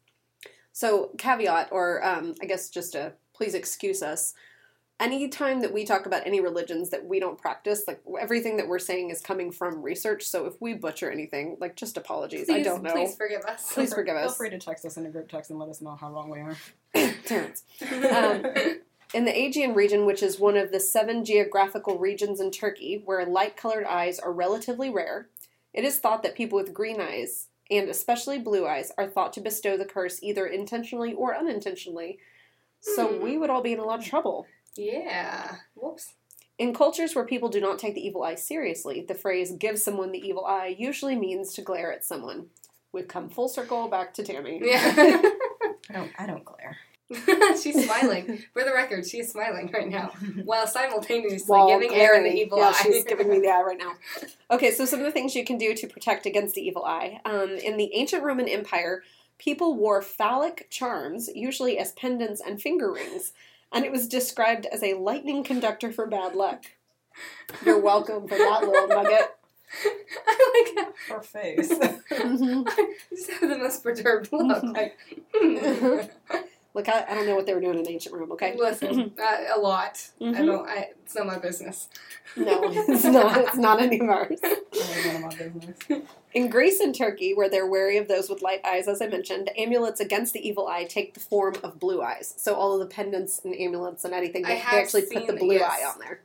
So, 0.73 1.11
caveat, 1.17 1.69
or 1.71 2.03
um, 2.05 2.35
I 2.41 2.45
guess 2.45 2.69
just 2.69 2.95
a 2.95 3.13
please 3.33 3.53
excuse 3.53 4.03
us. 4.03 4.33
Anytime 4.99 5.61
that 5.61 5.71
we 5.71 5.85
talk 5.85 6.05
about 6.05 6.27
any 6.27 6.41
religions 6.41 6.89
that 6.89 7.05
we 7.05 7.21
don't 7.21 7.37
practice, 7.37 7.85
like 7.87 8.01
everything 8.19 8.57
that 8.57 8.67
we're 8.67 8.79
saying 8.79 9.11
is 9.11 9.21
coming 9.21 9.49
from 9.49 9.81
research. 9.81 10.23
So 10.23 10.45
if 10.45 10.55
we 10.59 10.73
butcher 10.73 11.09
anything, 11.09 11.55
like 11.61 11.77
just 11.77 11.95
apologies. 11.95 12.47
Please, 12.47 12.55
I 12.55 12.63
don't 12.63 12.83
know. 12.83 12.91
Please 12.91 13.15
forgive 13.15 13.43
us. 13.43 13.73
Please 13.73 13.93
forgive 13.93 14.17
us. 14.17 14.31
Feel 14.31 14.33
free 14.33 14.49
to 14.49 14.57
text 14.57 14.83
us 14.83 14.97
in 14.97 15.05
a 15.05 15.09
group 15.09 15.29
text 15.29 15.51
and 15.51 15.59
let 15.59 15.69
us 15.69 15.81
know 15.81 15.95
how 15.95 16.11
wrong 16.11 16.29
we 16.29 16.39
are. 16.39 16.57
Terrence. 17.25 17.63
Um, 17.81 18.81
In 19.13 19.25
the 19.25 19.35
Aegean 19.35 19.73
region, 19.73 20.05
which 20.05 20.21
is 20.21 20.39
one 20.39 20.55
of 20.55 20.71
the 20.71 20.79
seven 20.79 21.25
geographical 21.25 21.97
regions 21.97 22.39
in 22.39 22.51
Turkey 22.51 23.01
where 23.05 23.25
light 23.25 23.57
colored 23.57 23.85
eyes 23.85 24.19
are 24.19 24.31
relatively 24.31 24.89
rare, 24.89 25.29
it 25.73 25.83
is 25.83 25.97
thought 25.97 26.21
that 26.23 26.35
people 26.35 26.57
with 26.59 26.73
green 26.73 27.01
eyes, 27.01 27.47
and 27.71 27.89
especially 27.89 28.37
blue 28.37 28.67
eyes, 28.67 28.91
are 28.97 29.07
thought 29.07 29.33
to 29.33 29.41
bestow 29.41 29.77
the 29.77 29.85
curse 29.85 30.21
either 30.21 30.45
intentionally 30.45 31.13
or 31.13 31.35
unintentionally. 31.35 32.19
So 32.81 33.07
Hmm. 33.07 33.23
we 33.23 33.37
would 33.37 33.49
all 33.49 33.63
be 33.63 33.73
in 33.73 33.79
a 33.79 33.85
lot 33.85 33.99
of 33.99 34.05
trouble. 34.05 34.45
yeah. 34.75 35.55
Whoops. 35.75 36.13
In 36.59 36.73
cultures 36.73 37.15
where 37.15 37.25
people 37.25 37.47
do 37.49 37.61
not 37.61 37.79
take 37.79 37.95
the 37.95 38.05
evil 38.05 38.21
eye 38.21 38.35
seriously, 38.35 39.01
the 39.07 39.15
phrase 39.15 39.53
give 39.53 39.79
someone 39.79 40.11
the 40.11 40.19
evil 40.27 40.45
eye 40.45 40.75
usually 40.77 41.15
means 41.15 41.53
to 41.53 41.61
glare 41.61 41.91
at 41.93 42.03
someone. 42.05 42.47
We've 42.91 43.07
come 43.07 43.29
full 43.29 43.47
circle 43.47 43.87
back 43.87 44.13
to 44.15 44.23
Tammy. 44.23 44.59
Yeah. 44.63 44.93
I 45.89 45.93
don't. 45.93 46.11
I 46.19 46.25
don't 46.27 46.43
glare. 46.45 46.77
She's 47.61 47.85
smiling. 47.85 48.43
For 48.53 48.63
the 48.63 48.71
record, 48.73 49.05
she 49.07 49.19
is 49.19 49.31
smiling 49.31 49.71
right 49.73 49.89
now 49.89 50.11
while 50.43 50.67
simultaneously 50.67 51.45
While 51.47 51.67
giving 51.67 51.93
Aaron 51.95 52.23
the 52.23 52.33
evil 52.33 52.59
yeah, 52.59 52.67
eye. 52.75 52.79
she's 52.83 53.03
giving 53.03 53.29
me 53.29 53.39
the 53.39 53.47
eye 53.49 53.61
right 53.63 53.77
now. 53.77 53.93
Okay, 54.51 54.71
so 54.71 54.83
some 54.85 54.99
of 54.99 55.05
the 55.05 55.11
things 55.11 55.35
you 55.35 55.45
can 55.45 55.57
do 55.59 55.75
to 55.75 55.87
protect 55.87 56.25
against 56.25 56.55
the 56.55 56.61
evil 56.61 56.83
eye. 56.83 57.19
Um, 57.25 57.51
in 57.51 57.77
the 57.77 57.91
ancient 57.93 58.23
Roman 58.23 58.47
Empire, 58.47 59.03
people 59.37 59.75
wore 59.75 60.01
phallic 60.01 60.67
charms, 60.71 61.29
usually 61.35 61.77
as 61.77 61.91
pendants 61.93 62.41
and 62.41 62.59
finger 62.59 62.91
rings, 62.91 63.31
and 63.71 63.85
it 63.85 63.91
was 63.91 64.07
described 64.07 64.65
as 64.65 64.81
a 64.81 64.95
lightning 64.95 65.43
conductor 65.43 65.91
for 65.91 66.07
bad 66.07 66.33
luck. 66.35 66.65
You're 67.63 67.79
welcome 67.79 68.27
for 68.27 68.37
that 68.39 68.61
little 68.63 68.87
nugget. 68.87 69.35
I 70.27 70.73
like 70.75 70.87
how 71.07 71.15
Her 71.17 71.21
face. 71.21 71.69
Mhm. 71.71 72.67
you 73.11 73.17
just 73.17 73.29
have 73.29 73.49
the 73.49 73.57
most 73.59 73.83
perturbed 73.83 74.29
look. 74.31 74.63
Like, 74.63 74.97
Look, 76.79 76.87
I, 76.87 77.03
I 77.09 77.13
don't 77.13 77.25
know 77.25 77.35
what 77.35 77.45
they 77.45 77.53
were 77.53 77.59
doing 77.59 77.77
in 77.77 77.89
ancient 77.89 78.15
Rome. 78.15 78.31
Okay, 78.31 78.55
listen, 78.57 79.11
uh, 79.21 79.37
a 79.53 79.59
lot. 79.59 80.01
I 80.21 80.23
Mhm. 80.23 80.45
don't. 80.45 80.65
I, 80.65 80.91
it's 81.03 81.13
not 81.13 81.27
my 81.27 81.37
business. 81.37 81.89
no, 82.37 82.61
it's 82.87 83.03
not. 83.03 83.37
It's 83.37 83.57
not 83.57 83.81
any 83.81 83.99
of 83.99 84.07
ours. 84.07 84.39
Really 84.41 85.03
none 85.05 85.15
of 85.17 85.21
my 85.23 85.35
business. 85.35 86.05
In 86.33 86.49
Greece 86.49 86.79
and 86.79 86.95
Turkey, 86.95 87.33
where 87.33 87.49
they're 87.49 87.67
wary 87.67 87.97
of 87.97 88.07
those 88.07 88.29
with 88.29 88.41
light 88.41 88.61
eyes, 88.65 88.87
as 88.87 89.01
I 89.01 89.07
mentioned, 89.07 89.49
amulets 89.57 89.99
against 89.99 90.31
the 90.31 90.47
evil 90.47 90.69
eye 90.69 90.85
take 90.85 91.15
the 91.15 91.19
form 91.19 91.55
of 91.63 91.81
blue 91.81 92.01
eyes. 92.01 92.33
So 92.37 92.55
all 92.55 92.71
of 92.75 92.79
the 92.79 92.85
pendants 92.85 93.41
and 93.43 93.53
amulets 93.53 94.05
and 94.05 94.13
anything, 94.13 94.43
they, 94.43 94.55
they 94.55 94.61
actually 94.61 95.01
put 95.11 95.27
the 95.27 95.33
blue 95.33 95.55
yes. 95.55 95.69
eye 95.69 95.83
on 95.85 95.99
there. 95.99 96.21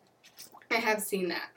I 0.71 0.77
have 0.77 1.03
seen 1.03 1.31
that. 1.31 1.49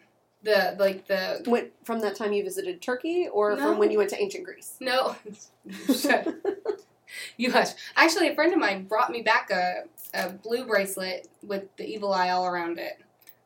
The 0.42 0.76
like 0.80 1.06
the 1.06 1.44
Went 1.46 1.70
from 1.84 2.00
that 2.00 2.16
time 2.16 2.34
you 2.34 2.44
visited 2.44 2.82
Turkey, 2.82 3.28
or 3.32 3.52
No. 3.56 3.58
from 3.58 3.78
when 3.78 3.92
you 3.92 4.00
went 4.00 4.10
to 4.10 4.20
ancient 4.20 4.44
Greece? 4.44 4.74
no. 4.80 5.16
Shut. 7.07 7.33
You 7.38 7.51
hush. 7.51 7.69
Actually, 7.95 8.27
a 8.30 8.36
friend 8.36 8.54
of 8.54 8.59
mine 8.59 8.86
brought 8.86 9.09
me 9.12 9.21
back 9.21 9.50
a, 9.51 9.83
a 10.13 10.30
blue 10.31 10.65
bracelet 10.65 11.27
with 11.44 11.63
the 11.77 11.86
evil 11.86 12.13
eye 12.13 12.30
all 12.30 12.45
around 12.45 12.80
it. 12.80 13.00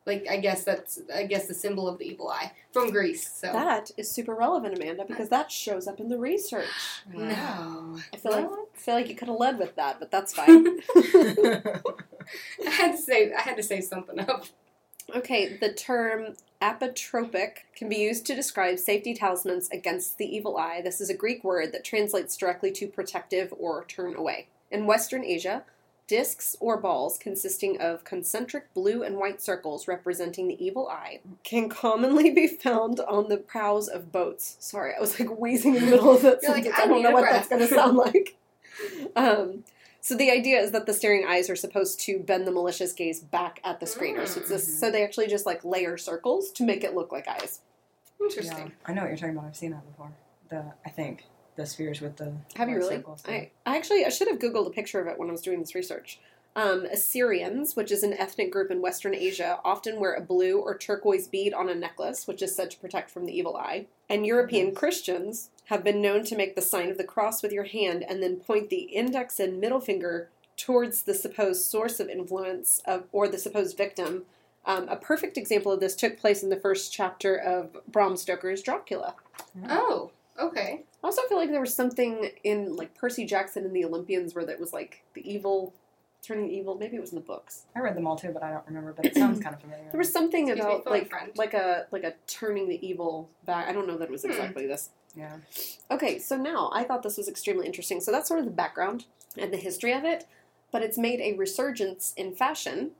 Like 0.04 0.26
I 0.28 0.38
guess 0.38 0.64
that's 0.64 0.98
I 1.14 1.24
guess 1.24 1.46
the 1.46 1.54
symbol 1.54 1.86
of 1.86 1.98
the 1.98 2.04
evil 2.06 2.28
eye 2.28 2.50
from 2.72 2.90
Greece. 2.90 3.30
So 3.32 3.52
That 3.52 3.92
is 3.96 4.10
super 4.10 4.34
relevant, 4.34 4.76
Amanda, 4.76 5.04
because 5.06 5.28
that 5.28 5.52
shows 5.52 5.86
up 5.86 6.00
in 6.00 6.08
the 6.08 6.18
research. 6.18 6.66
no, 7.08 7.98
I 8.12 8.16
feel 8.16 8.32
like 8.32 8.46
I 8.46 8.78
feel 8.78 8.94
like 8.94 9.08
you 9.08 9.14
could 9.14 9.28
have 9.28 9.36
led 9.38 9.58
with 9.60 9.76
that, 9.76 10.00
but 10.00 10.10
that's 10.10 10.34
fine. 10.34 10.80
I 10.96 12.70
had 12.70 12.92
to 12.92 12.98
say 12.98 13.32
I 13.32 13.42
had 13.42 13.56
to 13.56 13.62
say 13.62 13.80
something 13.80 14.18
up. 14.18 14.46
Okay, 15.14 15.56
the 15.56 15.72
term 15.72 16.34
apotropaic 16.60 17.64
can 17.76 17.88
be 17.88 17.96
used 17.96 18.24
to 18.26 18.34
describe 18.34 18.78
safety 18.78 19.14
talismans 19.14 19.68
against 19.70 20.18
the 20.18 20.24
evil 20.24 20.56
eye. 20.56 20.80
This 20.82 21.00
is 21.00 21.10
a 21.10 21.16
Greek 21.16 21.42
word 21.42 21.72
that 21.72 21.84
translates 21.84 22.36
directly 22.36 22.70
to 22.72 22.86
protective 22.86 23.52
or 23.58 23.84
turn 23.84 24.14
away. 24.14 24.46
In 24.70 24.86
Western 24.86 25.24
Asia, 25.24 25.64
discs 26.06 26.56
or 26.60 26.76
balls 26.76 27.18
consisting 27.18 27.80
of 27.80 28.04
concentric 28.04 28.72
blue 28.74 29.02
and 29.02 29.16
white 29.16 29.40
circles 29.40 29.88
representing 29.88 30.48
the 30.48 30.64
evil 30.64 30.88
eye 30.88 31.20
can 31.42 31.68
commonly 31.68 32.30
be 32.30 32.46
found 32.46 33.00
on 33.00 33.28
the 33.28 33.36
prows 33.36 33.88
of 33.88 34.12
boats. 34.12 34.56
Sorry, 34.60 34.92
I 34.96 35.00
was 35.00 35.18
like 35.18 35.38
wheezing 35.38 35.74
in 35.76 35.84
the 35.84 35.90
middle 35.90 36.14
of 36.14 36.22
that 36.22 36.40
You're 36.42 36.52
like, 36.52 36.64
sentence. 36.64 36.80
"I 36.80 36.84
I 36.84 36.86
don't 36.86 37.02
know 37.02 37.10
what 37.12 37.30
that's 37.30 37.48
going 37.48 37.62
to 37.62 37.68
sound 37.68 37.96
like. 37.96 38.36
Um, 39.14 39.64
so 40.02 40.16
the 40.16 40.32
idea 40.32 40.58
is 40.58 40.72
that 40.72 40.86
the 40.86 40.92
staring 40.92 41.24
eyes 41.24 41.48
are 41.48 41.54
supposed 41.54 42.00
to 42.00 42.18
bend 42.18 42.44
the 42.44 42.50
malicious 42.50 42.92
gaze 42.92 43.20
back 43.20 43.60
at 43.62 43.78
the 43.78 43.86
screener. 43.86 44.26
So 44.26 44.40
it's 44.40 44.48
this, 44.48 44.68
mm. 44.68 44.80
so 44.80 44.90
they 44.90 45.04
actually 45.04 45.28
just 45.28 45.46
like 45.46 45.64
layer 45.64 45.96
circles 45.96 46.50
to 46.52 46.64
make 46.64 46.82
it 46.82 46.96
look 46.96 47.12
like 47.12 47.28
eyes. 47.28 47.60
Yeah, 48.20 48.26
Interesting. 48.26 48.72
I 48.84 48.94
know 48.94 49.02
what 49.02 49.08
you're 49.08 49.16
talking 49.16 49.36
about. 49.36 49.46
I've 49.46 49.56
seen 49.56 49.70
that 49.70 49.88
before. 49.88 50.10
The 50.48 50.64
I 50.84 50.90
think 50.90 51.26
the 51.54 51.64
spheres 51.64 52.00
with 52.00 52.16
the 52.16 52.32
Have 52.56 52.68
you 52.68 52.78
really? 52.78 52.96
circles. 52.96 53.22
I, 53.28 53.52
I 53.64 53.76
actually 53.76 54.04
I 54.04 54.08
should 54.08 54.26
have 54.26 54.40
googled 54.40 54.66
a 54.66 54.70
picture 54.70 55.00
of 55.00 55.06
it 55.06 55.20
when 55.20 55.28
I 55.28 55.32
was 55.32 55.40
doing 55.40 55.60
this 55.60 55.72
research. 55.76 56.18
Um, 56.54 56.84
Assyrians, 56.84 57.76
which 57.76 57.90
is 57.90 58.02
an 58.02 58.12
ethnic 58.12 58.52
group 58.52 58.70
in 58.70 58.82
Western 58.82 59.14
Asia, 59.14 59.58
often 59.64 59.98
wear 59.98 60.12
a 60.12 60.20
blue 60.20 60.58
or 60.58 60.76
turquoise 60.76 61.26
bead 61.26 61.54
on 61.54 61.70
a 61.70 61.74
necklace, 61.74 62.26
which 62.26 62.42
is 62.42 62.54
said 62.54 62.70
to 62.72 62.78
protect 62.78 63.10
from 63.10 63.24
the 63.24 63.36
evil 63.36 63.56
eye. 63.56 63.86
And 64.10 64.26
European 64.26 64.68
Nice. 64.68 64.76
Christians 64.76 65.50
have 65.66 65.82
been 65.82 66.02
known 66.02 66.24
to 66.24 66.36
make 66.36 66.54
the 66.54 66.60
sign 66.60 66.90
of 66.90 66.98
the 66.98 67.04
cross 67.04 67.42
with 67.42 67.52
your 67.52 67.64
hand 67.64 68.04
and 68.06 68.22
then 68.22 68.36
point 68.36 68.68
the 68.68 68.82
index 68.82 69.40
and 69.40 69.60
middle 69.60 69.80
finger 69.80 70.28
towards 70.58 71.02
the 71.02 71.14
supposed 71.14 71.64
source 71.64 71.98
of 71.98 72.08
influence 72.08 72.82
of, 72.84 73.04
or 73.12 73.28
the 73.28 73.38
supposed 73.38 73.76
victim. 73.76 74.24
Um, 74.66 74.88
a 74.88 74.96
perfect 74.96 75.38
example 75.38 75.72
of 75.72 75.80
this 75.80 75.96
took 75.96 76.18
place 76.18 76.42
in 76.42 76.50
the 76.50 76.60
first 76.60 76.92
chapter 76.92 77.34
of 77.34 77.78
Bram 77.88 78.16
Stoker's 78.16 78.62
Dracula. 78.62 79.14
Oh, 79.68 80.10
okay. 80.38 80.82
I 81.02 81.06
also 81.06 81.22
feel 81.28 81.38
like 81.38 81.50
there 81.50 81.60
was 81.60 81.74
something 81.74 82.30
in 82.44 82.76
like 82.76 82.94
Percy 82.94 83.24
Jackson 83.24 83.64
and 83.64 83.74
the 83.74 83.84
Olympians 83.84 84.34
where 84.34 84.44
that 84.44 84.60
was 84.60 84.72
like 84.72 85.02
the 85.14 85.28
evil 85.28 85.72
turning 86.22 86.50
evil. 86.50 86.76
Maybe 86.76 86.96
it 86.96 87.00
was 87.00 87.10
in 87.12 87.16
the 87.16 87.20
books. 87.24 87.64
I 87.74 87.80
read 87.80 87.96
them 87.96 88.06
all 88.06 88.16
too, 88.16 88.30
but 88.32 88.42
I 88.42 88.52
don't 88.52 88.66
remember. 88.66 88.92
But 88.92 89.06
it 89.06 89.14
sounds 89.16 89.40
kind 89.40 89.54
of 89.54 89.60
familiar. 89.60 89.84
There 89.90 89.98
was 89.98 90.12
something 90.12 90.48
Excuse 90.48 90.64
about 90.64 90.84
phone 90.84 90.92
like 90.92 91.10
friend. 91.10 91.32
like 91.36 91.54
a 91.54 91.86
like 91.90 92.04
a 92.04 92.14
turning 92.26 92.68
the 92.68 92.84
evil 92.86 93.28
back. 93.44 93.68
I 93.68 93.72
don't 93.72 93.86
know 93.86 93.98
that 93.98 94.04
it 94.08 94.10
was 94.10 94.22
Hmm. 94.22 94.30
exactly 94.30 94.66
this. 94.66 94.90
yeah. 95.14 95.36
Okay, 95.90 96.18
so 96.18 96.36
now 96.36 96.70
I 96.72 96.84
thought 96.84 97.02
this 97.02 97.16
was 97.18 97.28
extremely 97.28 97.66
interesting. 97.66 98.00
So 98.00 98.10
that's 98.12 98.28
sort 98.28 98.38
of 98.40 98.46
the 98.46 98.50
background 98.52 99.04
and 99.36 99.52
the 99.52 99.56
history 99.58 99.92
of 99.92 100.04
it, 100.04 100.26
but 100.70 100.82
it's 100.82 100.96
made 100.98 101.20
a 101.20 101.34
resurgence 101.34 102.14
in 102.16 102.34
fashion, 102.34 102.92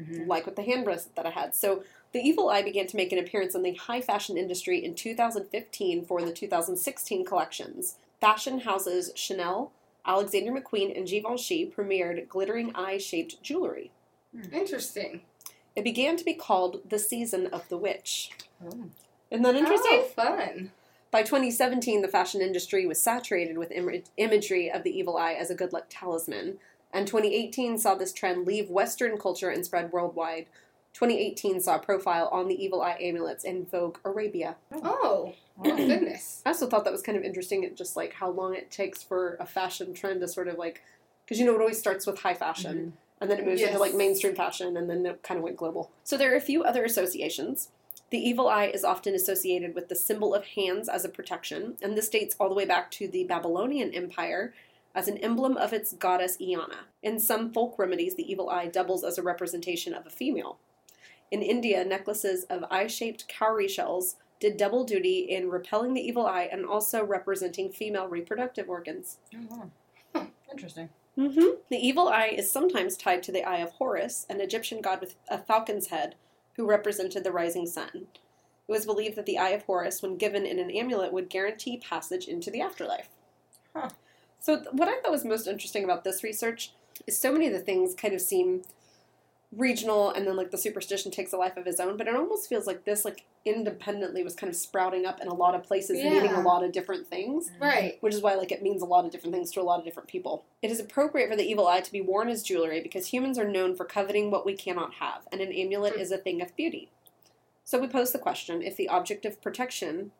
Mhm. 0.00 0.26
like 0.28 0.46
with 0.46 0.54
the 0.56 0.62
hand 0.62 0.84
bracelet 0.84 1.16
that 1.16 1.26
I 1.26 1.30
had. 1.30 1.54
So 1.56 1.82
the 2.12 2.20
evil 2.20 2.48
eye 2.48 2.62
began 2.62 2.86
to 2.86 2.96
make 2.96 3.10
an 3.12 3.18
appearance 3.18 3.54
in 3.54 3.62
the 3.62 3.74
high 3.74 4.00
fashion 4.00 4.38
industry 4.38 4.82
in 4.82 4.94
2015 4.94 6.04
for 6.04 6.22
the 6.22 6.32
2016 6.32 7.24
collections. 7.24 7.96
Fashion 8.20 8.60
houses 8.60 9.10
Chanel, 9.16 9.72
Alexander 10.06 10.52
McQueen, 10.52 10.96
and 10.96 11.06
Givenchy 11.06 11.70
premiered 11.70 12.28
glittering 12.28 12.74
eye-shaped 12.74 13.42
jewelry. 13.42 13.90
Hmm. 14.34 14.54
Interesting. 14.54 15.22
It 15.76 15.84
began 15.84 16.16
to 16.16 16.24
be 16.24 16.34
called 16.34 16.80
the 16.88 16.98
Season 16.98 17.46
of 17.48 17.68
the 17.68 17.76
Witch. 17.76 18.30
Oh. 18.64 18.86
Isn't 19.30 19.42
that 19.42 19.56
interesting? 19.56 20.02
Oh, 20.02 20.08
fun. 20.16 20.72
By 21.10 21.22
2017, 21.22 22.02
the 22.02 22.08
fashion 22.08 22.40
industry 22.40 22.86
was 22.86 23.00
saturated 23.00 23.56
with 23.56 23.70
Im- 23.70 24.02
imagery 24.16 24.70
of 24.70 24.82
the 24.82 24.96
evil 24.96 25.16
eye 25.16 25.34
as 25.34 25.50
a 25.50 25.54
good 25.54 25.72
luck 25.72 25.86
talisman, 25.88 26.58
and 26.92 27.06
2018 27.06 27.78
saw 27.78 27.94
this 27.94 28.12
trend 28.12 28.46
leave 28.46 28.70
Western 28.70 29.18
culture 29.18 29.50
and 29.50 29.64
spread 29.64 29.92
worldwide. 29.92 30.46
2018 30.94 31.60
saw 31.60 31.76
a 31.76 31.78
profile 31.78 32.28
on 32.32 32.48
the 32.48 32.62
evil 32.62 32.82
eye 32.82 32.98
amulets 33.00 33.44
in 33.44 33.64
Vogue 33.64 33.98
Arabia. 34.04 34.56
Oh, 34.82 35.34
Oh, 35.58 35.70
wow. 35.70 35.76
goodness. 35.76 36.42
I 36.46 36.50
also 36.50 36.68
thought 36.68 36.84
that 36.84 36.92
was 36.92 37.02
kind 37.02 37.18
of 37.18 37.24
interesting, 37.24 37.64
it 37.64 37.76
just 37.76 37.96
like 37.96 38.14
how 38.14 38.30
long 38.30 38.54
it 38.54 38.70
takes 38.70 39.02
for 39.02 39.36
a 39.40 39.46
fashion 39.46 39.92
trend 39.92 40.20
to 40.20 40.28
sort 40.28 40.48
of 40.48 40.56
like, 40.56 40.82
because 41.24 41.38
you 41.38 41.46
know 41.46 41.54
it 41.54 41.60
always 41.60 41.78
starts 41.78 42.06
with 42.06 42.20
high 42.20 42.34
fashion, 42.34 42.76
mm-hmm. 42.76 43.20
and 43.20 43.30
then 43.30 43.38
it 43.38 43.46
moves 43.46 43.60
into 43.60 43.78
like 43.78 43.94
mainstream 43.94 44.34
fashion, 44.34 44.76
and 44.76 44.88
then 44.88 45.04
it 45.04 45.22
kind 45.22 45.38
of 45.38 45.44
went 45.44 45.56
global. 45.56 45.90
So 46.04 46.16
there 46.16 46.32
are 46.32 46.36
a 46.36 46.40
few 46.40 46.62
other 46.62 46.84
associations. 46.84 47.70
The 48.10 48.18
evil 48.18 48.48
eye 48.48 48.66
is 48.66 48.84
often 48.84 49.14
associated 49.14 49.74
with 49.74 49.88
the 49.88 49.94
symbol 49.94 50.34
of 50.34 50.44
hands 50.44 50.88
as 50.88 51.04
a 51.04 51.10
protection, 51.10 51.76
and 51.82 51.96
this 51.96 52.08
dates 52.08 52.36
all 52.38 52.48
the 52.48 52.54
way 52.54 52.64
back 52.64 52.90
to 52.92 53.08
the 53.08 53.24
Babylonian 53.24 53.92
Empire 53.92 54.54
as 54.94 55.08
an 55.08 55.18
emblem 55.18 55.56
of 55.56 55.72
its 55.72 55.92
goddess 55.92 56.38
Iana. 56.38 56.86
In 57.02 57.20
some 57.20 57.52
folk 57.52 57.78
remedies, 57.78 58.14
the 58.14 58.30
evil 58.30 58.48
eye 58.48 58.66
doubles 58.66 59.04
as 59.04 59.18
a 59.18 59.22
representation 59.22 59.92
of 59.92 60.06
a 60.06 60.10
female. 60.10 60.58
In 61.30 61.42
India, 61.42 61.84
necklaces 61.84 62.44
of 62.44 62.64
eye 62.70 62.86
shaped 62.86 63.28
cowrie 63.28 63.68
shells 63.68 64.16
did 64.40 64.56
double 64.56 64.84
duty 64.84 65.20
in 65.20 65.50
repelling 65.50 65.94
the 65.94 66.00
evil 66.00 66.26
eye 66.26 66.48
and 66.50 66.64
also 66.64 67.04
representing 67.04 67.70
female 67.70 68.08
reproductive 68.08 68.68
organs. 68.68 69.18
Oh, 69.34 69.46
wow. 69.50 69.70
Huh. 70.14 70.26
Interesting. 70.50 70.88
Mm-hmm. 71.18 71.56
The 71.68 71.76
evil 71.76 72.08
eye 72.08 72.32
is 72.36 72.50
sometimes 72.50 72.96
tied 72.96 73.24
to 73.24 73.32
the 73.32 73.42
eye 73.42 73.58
of 73.58 73.72
Horus, 73.72 74.24
an 74.30 74.40
Egyptian 74.40 74.80
god 74.80 75.00
with 75.00 75.16
a 75.28 75.38
falcon's 75.38 75.88
head 75.88 76.14
who 76.56 76.66
represented 76.66 77.24
the 77.24 77.32
rising 77.32 77.66
sun. 77.66 77.90
It 77.94 78.72
was 78.72 78.86
believed 78.86 79.16
that 79.16 79.26
the 79.26 79.38
eye 79.38 79.50
of 79.50 79.64
Horus, 79.64 80.00
when 80.00 80.16
given 80.16 80.46
in 80.46 80.58
an 80.58 80.70
amulet, 80.70 81.12
would 81.12 81.28
guarantee 81.28 81.78
passage 81.78 82.28
into 82.28 82.50
the 82.50 82.60
afterlife. 82.60 83.08
Huh. 83.74 83.90
So, 84.38 84.56
th- 84.56 84.68
what 84.72 84.88
I 84.88 85.00
thought 85.00 85.10
was 85.10 85.24
most 85.24 85.48
interesting 85.48 85.82
about 85.82 86.04
this 86.04 86.22
research 86.22 86.72
is 87.06 87.18
so 87.18 87.32
many 87.32 87.46
of 87.46 87.52
the 87.52 87.58
things 87.58 87.94
kind 87.94 88.14
of 88.14 88.20
seem 88.20 88.62
regional 89.56 90.10
and 90.10 90.26
then 90.26 90.36
like 90.36 90.50
the 90.50 90.58
superstition 90.58 91.10
takes 91.10 91.32
a 91.32 91.36
life 91.36 91.56
of 91.56 91.66
its 91.66 91.80
own 91.80 91.96
but 91.96 92.06
it 92.06 92.14
almost 92.14 92.48
feels 92.50 92.66
like 92.66 92.84
this 92.84 93.02
like 93.02 93.24
independently 93.46 94.22
was 94.22 94.34
kind 94.34 94.50
of 94.50 94.56
sprouting 94.56 95.06
up 95.06 95.20
in 95.22 95.26
a 95.28 95.32
lot 95.32 95.54
of 95.54 95.62
places 95.62 95.96
meaning 96.10 96.32
a 96.32 96.42
lot 96.42 96.62
of 96.62 96.70
different 96.70 97.06
things 97.06 97.50
Right. 97.58 97.96
which 98.00 98.12
is 98.14 98.20
why 98.20 98.34
like 98.34 98.52
it 98.52 98.62
means 98.62 98.82
a 98.82 98.86
lot 98.86 99.06
of 99.06 99.10
different 99.10 99.34
things 99.34 99.50
to 99.52 99.60
a 99.60 99.62
lot 99.62 99.78
of 99.78 99.86
different 99.86 100.08
people. 100.08 100.44
It 100.60 100.70
is 100.70 100.80
appropriate 100.80 101.30
for 101.30 101.36
the 101.36 101.48
evil 101.48 101.66
eye 101.66 101.80
to 101.80 101.90
be 101.92 102.02
worn 102.02 102.28
as 102.28 102.42
jewelry 102.42 102.82
because 102.82 103.06
humans 103.06 103.38
are 103.38 103.48
known 103.48 103.74
for 103.74 103.86
coveting 103.86 104.30
what 104.30 104.44
we 104.44 104.54
cannot 104.54 104.94
have, 104.94 105.26
and 105.32 105.40
an 105.40 105.50
amulet 105.52 105.94
Hmm. 105.94 106.00
is 106.00 106.12
a 106.12 106.18
thing 106.18 106.42
of 106.42 106.54
beauty. 106.54 106.90
So 107.64 107.78
we 107.78 107.86
pose 107.88 108.12
the 108.12 108.18
question: 108.18 108.60
if 108.60 108.76
the 108.76 108.88
object 108.88 109.24
of 109.24 109.40
protection 109.40 110.12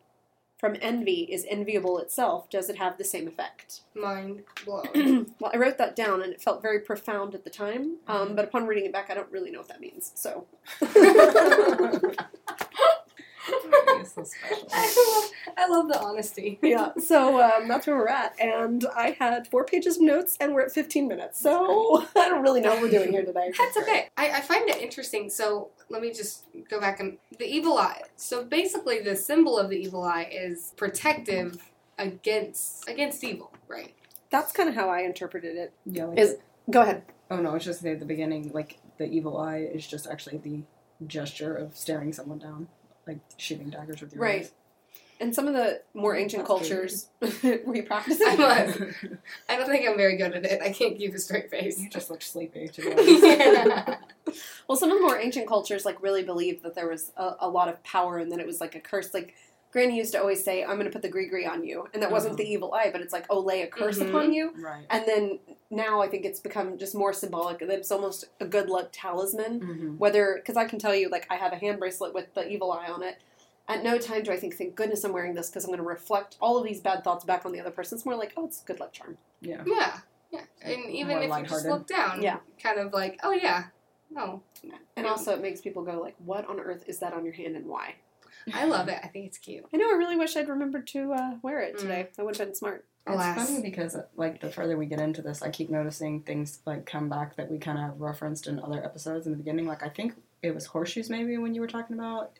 from 0.59 0.75
envy 0.81 1.21
is 1.31 1.45
enviable 1.49 1.99
itself, 1.99 2.49
does 2.49 2.69
it 2.69 2.75
have 2.77 2.97
the 2.97 3.03
same 3.05 3.27
effect? 3.29 3.81
Mind 3.95 4.43
blown. 4.65 5.33
well, 5.39 5.51
I 5.53 5.57
wrote 5.57 5.77
that 5.77 5.95
down, 5.95 6.21
and 6.21 6.33
it 6.33 6.41
felt 6.41 6.61
very 6.61 6.81
profound 6.81 7.33
at 7.33 7.45
the 7.45 7.49
time. 7.49 7.95
Um, 8.07 8.29
Mhm. 8.31 8.35
but 8.35 8.45
upon 8.45 8.67
reading 8.67 8.85
it 8.85 8.91
back, 8.91 9.09
I 9.09 9.13
don't 9.13 9.31
really 9.31 9.51
know 9.51 9.59
what 9.59 9.69
that 9.69 9.79
means. 9.79 10.11
So. 10.15 10.45
You're 13.47 14.05
so 14.05 14.23
special. 14.23 14.67
I 14.73 15.21
love, 15.21 15.31
I 15.57 15.67
love 15.67 15.87
the 15.87 15.99
honesty. 15.99 16.59
yeah, 16.61 16.91
so 16.97 17.41
um, 17.41 17.67
that's 17.67 17.87
where 17.87 17.95
we're 17.95 18.07
at. 18.07 18.35
And 18.39 18.85
I 18.95 19.15
had 19.19 19.47
four 19.47 19.65
pages 19.65 19.97
of 19.97 20.03
notes, 20.03 20.37
and 20.39 20.53
we're 20.53 20.61
at 20.61 20.71
15 20.71 21.07
minutes. 21.07 21.39
So 21.39 22.05
I 22.15 22.29
don't 22.29 22.41
really 22.43 22.61
know 22.61 22.71
what 22.73 22.81
we're 22.81 22.91
doing 22.91 23.11
here 23.11 23.23
today. 23.25 23.51
That's 23.57 23.77
okay. 23.77 24.09
I, 24.17 24.31
I 24.31 24.41
find 24.41 24.69
it 24.69 24.81
interesting. 24.81 25.29
So 25.29 25.69
let 25.89 26.01
me 26.01 26.11
just 26.13 26.45
go 26.69 26.79
back 26.79 26.99
and 26.99 27.17
the 27.37 27.45
evil 27.45 27.77
eye. 27.77 28.01
So 28.15 28.43
basically, 28.43 28.99
the 29.01 29.15
symbol 29.15 29.57
of 29.57 29.69
the 29.69 29.77
evil 29.77 30.03
eye 30.03 30.29
is 30.31 30.73
protective 30.77 31.57
against 31.97 32.87
against 32.89 33.23
evil, 33.23 33.51
right? 33.67 33.93
That's 34.29 34.51
kind 34.51 34.69
of 34.69 34.75
how 34.75 34.89
I 34.89 35.01
interpreted 35.01 35.57
it. 35.57 35.73
Yeah. 35.85 36.05
Like, 36.05 36.19
Is 36.19 36.35
go 36.69 36.81
ahead. 36.81 37.03
oh 37.31 37.37
no, 37.37 37.55
it's 37.55 37.65
just 37.65 37.83
at 37.85 37.99
the 37.99 38.05
beginning. 38.05 38.51
Like 38.53 38.77
the 38.97 39.05
evil 39.05 39.37
eye 39.37 39.57
is 39.59 39.87
just 39.87 40.07
actually 40.07 40.37
the 40.37 40.61
gesture 41.07 41.55
of 41.55 41.75
staring 41.77 42.13
someone 42.13 42.39
down, 42.39 42.67
like 43.07 43.19
shooting 43.37 43.69
daggers 43.69 44.01
with 44.01 44.13
your 44.13 44.21
Right. 44.23 44.41
eyes. 44.41 44.51
In 45.19 45.33
some 45.33 45.47
of 45.49 45.53
the 45.53 45.81
more 45.93 46.15
ancient 46.15 46.43
That's 46.43 46.47
cultures, 46.47 47.07
were 47.65 47.75
you 47.75 47.83
practicing? 47.83 48.25
I 48.29 48.35
was. 48.35 48.81
I 49.49 49.57
don't 49.57 49.67
think 49.67 49.85
I'm 49.87 49.97
very 49.97 50.15
good 50.15 50.33
at 50.33 50.45
it. 50.45 50.61
I 50.61 50.71
can't 50.71 50.97
keep 50.97 51.13
a 51.13 51.19
straight 51.19 51.49
face. 51.51 51.77
you 51.77 51.89
just 51.89 52.09
look 52.09 52.21
sleepy. 52.21 52.69
Yeah. 52.77 53.97
Well, 54.67 54.77
some 54.77 54.91
of 54.91 54.97
the 54.97 55.01
more 55.01 55.17
ancient 55.19 55.47
cultures 55.47 55.83
like 55.83 56.01
really 56.01 56.23
believed 56.23 56.63
that 56.63 56.73
there 56.75 56.87
was 56.87 57.11
a, 57.17 57.33
a 57.41 57.49
lot 57.49 57.67
of 57.67 57.83
power 57.83 58.17
and 58.19 58.31
that 58.31 58.39
it 58.39 58.45
was 58.45 58.61
like 58.61 58.75
a 58.75 58.79
curse. 58.79 59.13
Like 59.13 59.35
Granny 59.71 59.95
used 59.97 60.13
to 60.13 60.19
always 60.19 60.43
say, 60.43 60.63
"I'm 60.63 60.75
going 60.77 60.85
to 60.85 60.91
put 60.91 61.01
the 61.03 61.09
gris-gris 61.09 61.47
on 61.47 61.63
you," 61.63 61.87
and 61.93 62.01
that 62.01 62.11
wasn't 62.11 62.33
Uh-huh. 62.33 62.43
the 62.43 62.49
evil 62.51 62.73
eye, 62.73 62.89
but 62.91 63.01
it's 63.01 63.13
like, 63.13 63.25
"Oh, 63.29 63.39
lay 63.39 63.61
a 63.61 63.67
curse 63.67 63.99
Mhm. 63.99 64.09
upon 64.09 64.33
you." 64.33 64.51
right. 64.57 64.85
And 64.89 65.05
then 65.05 65.39
now 65.69 66.01
I 66.01 66.07
think 66.07 66.25
it's 66.25 66.39
become 66.39 66.77
just 66.77 66.95
more 66.95 67.13
symbolic. 67.13 67.59
that 67.59 67.69
It's 67.69 67.91
almost 67.91 68.25
a 68.39 68.45
good 68.45 68.69
luck 68.69 68.89
talisman. 68.91 69.59
Mm-hmm. 69.59 69.97
Whether 69.97 70.35
because 70.37 70.57
I 70.57 70.65
can 70.65 70.79
tell 70.79 70.95
you, 70.95 71.09
like 71.09 71.27
I 71.29 71.35
have 71.35 71.53
a 71.53 71.57
hand 71.57 71.79
bracelet 71.79 72.13
with 72.13 72.33
the 72.33 72.47
evil 72.49 72.71
eye 72.71 72.87
on 72.89 73.03
it. 73.03 73.17
At 73.67 73.83
no 73.83 73.99
time 73.99 74.23
do 74.23 74.31
I 74.31 74.37
think, 74.37 74.55
thank 74.55 74.73
goodness 74.75 75.03
I'm 75.03 75.13
wearing 75.13 75.35
this 75.35 75.49
because 75.51 75.63
I'm 75.63 75.69
going 75.69 75.77
to 75.77 75.83
reflect 75.87 76.37
all 76.41 76.57
of 76.57 76.63
these 76.63 76.81
bad 76.81 77.03
thoughts 77.03 77.23
back 77.23 77.45
on 77.45 77.51
the 77.51 77.59
other 77.59 77.69
person. 77.69 77.97
It's 77.99 78.05
more 78.05 78.15
like, 78.15 78.33
oh, 78.35 78.45
it's 78.45 78.63
a 78.63 78.65
good 78.65 78.79
luck 78.79 78.91
charm. 78.93 79.19
Yeah. 79.41 79.61
Yeah. 79.67 79.99
Yeah. 80.31 80.41
And 80.63 80.85
even 80.89 81.17
More 81.17 81.37
if 81.37 81.43
you 81.43 81.49
just 81.49 81.65
look 81.67 81.85
down, 81.85 82.23
Yeah. 82.23 82.37
kind 82.61 82.79
of 82.79 82.91
like, 82.93 83.19
oh 83.23 83.29
yeah. 83.31 83.65
No. 84.09 84.41
And 84.95 85.05
also, 85.05 85.33
it 85.35 85.41
makes 85.43 85.61
people 85.61 85.83
go 85.83 85.99
like, 86.01 86.15
"What 86.25 86.47
on 86.47 86.59
earth 86.59 86.83
is 86.87 86.97
that 86.99 87.13
on 87.13 87.23
your 87.23 87.33
hand, 87.35 87.55
and 87.55 87.67
why?" 87.67 87.95
I 88.53 88.65
love 88.65 88.87
it. 88.87 88.99
I 89.03 89.07
think 89.07 89.27
it's 89.27 89.37
cute. 89.37 89.65
I 89.73 89.77
know. 89.77 89.89
I 89.89 89.93
really 89.93 90.15
wish 90.15 90.35
I'd 90.35 90.49
remembered 90.49 90.87
to 90.87 91.13
uh, 91.13 91.31
wear 91.41 91.61
it 91.61 91.77
today. 91.77 92.07
That 92.15 92.25
would 92.25 92.37
have 92.37 92.47
been 92.47 92.55
smart. 92.55 92.85
Alas. 93.07 93.37
It's 93.39 93.49
funny 93.49 93.61
because 93.61 93.95
like 94.15 94.39
the 94.41 94.49
further 94.51 94.77
we 94.77 94.85
get 94.85 94.99
into 94.99 95.21
this, 95.21 95.41
I 95.41 95.49
keep 95.49 95.69
noticing 95.69 96.21
things 96.21 96.59
like 96.65 96.85
come 96.85 97.09
back 97.09 97.35
that 97.37 97.49
we 97.49 97.57
kind 97.57 97.79
of 97.79 97.99
referenced 97.99 98.45
in 98.47 98.59
other 98.59 98.83
episodes 98.83 99.25
in 99.25 99.31
the 99.31 99.37
beginning. 99.37 99.65
Like 99.65 99.83
I 99.83 99.89
think 99.89 100.13
it 100.43 100.53
was 100.53 100.65
horseshoes 100.67 101.09
maybe 101.09 101.37
when 101.37 101.53
you 101.55 101.61
were 101.61 101.67
talking 101.67 101.97
about 101.97 102.37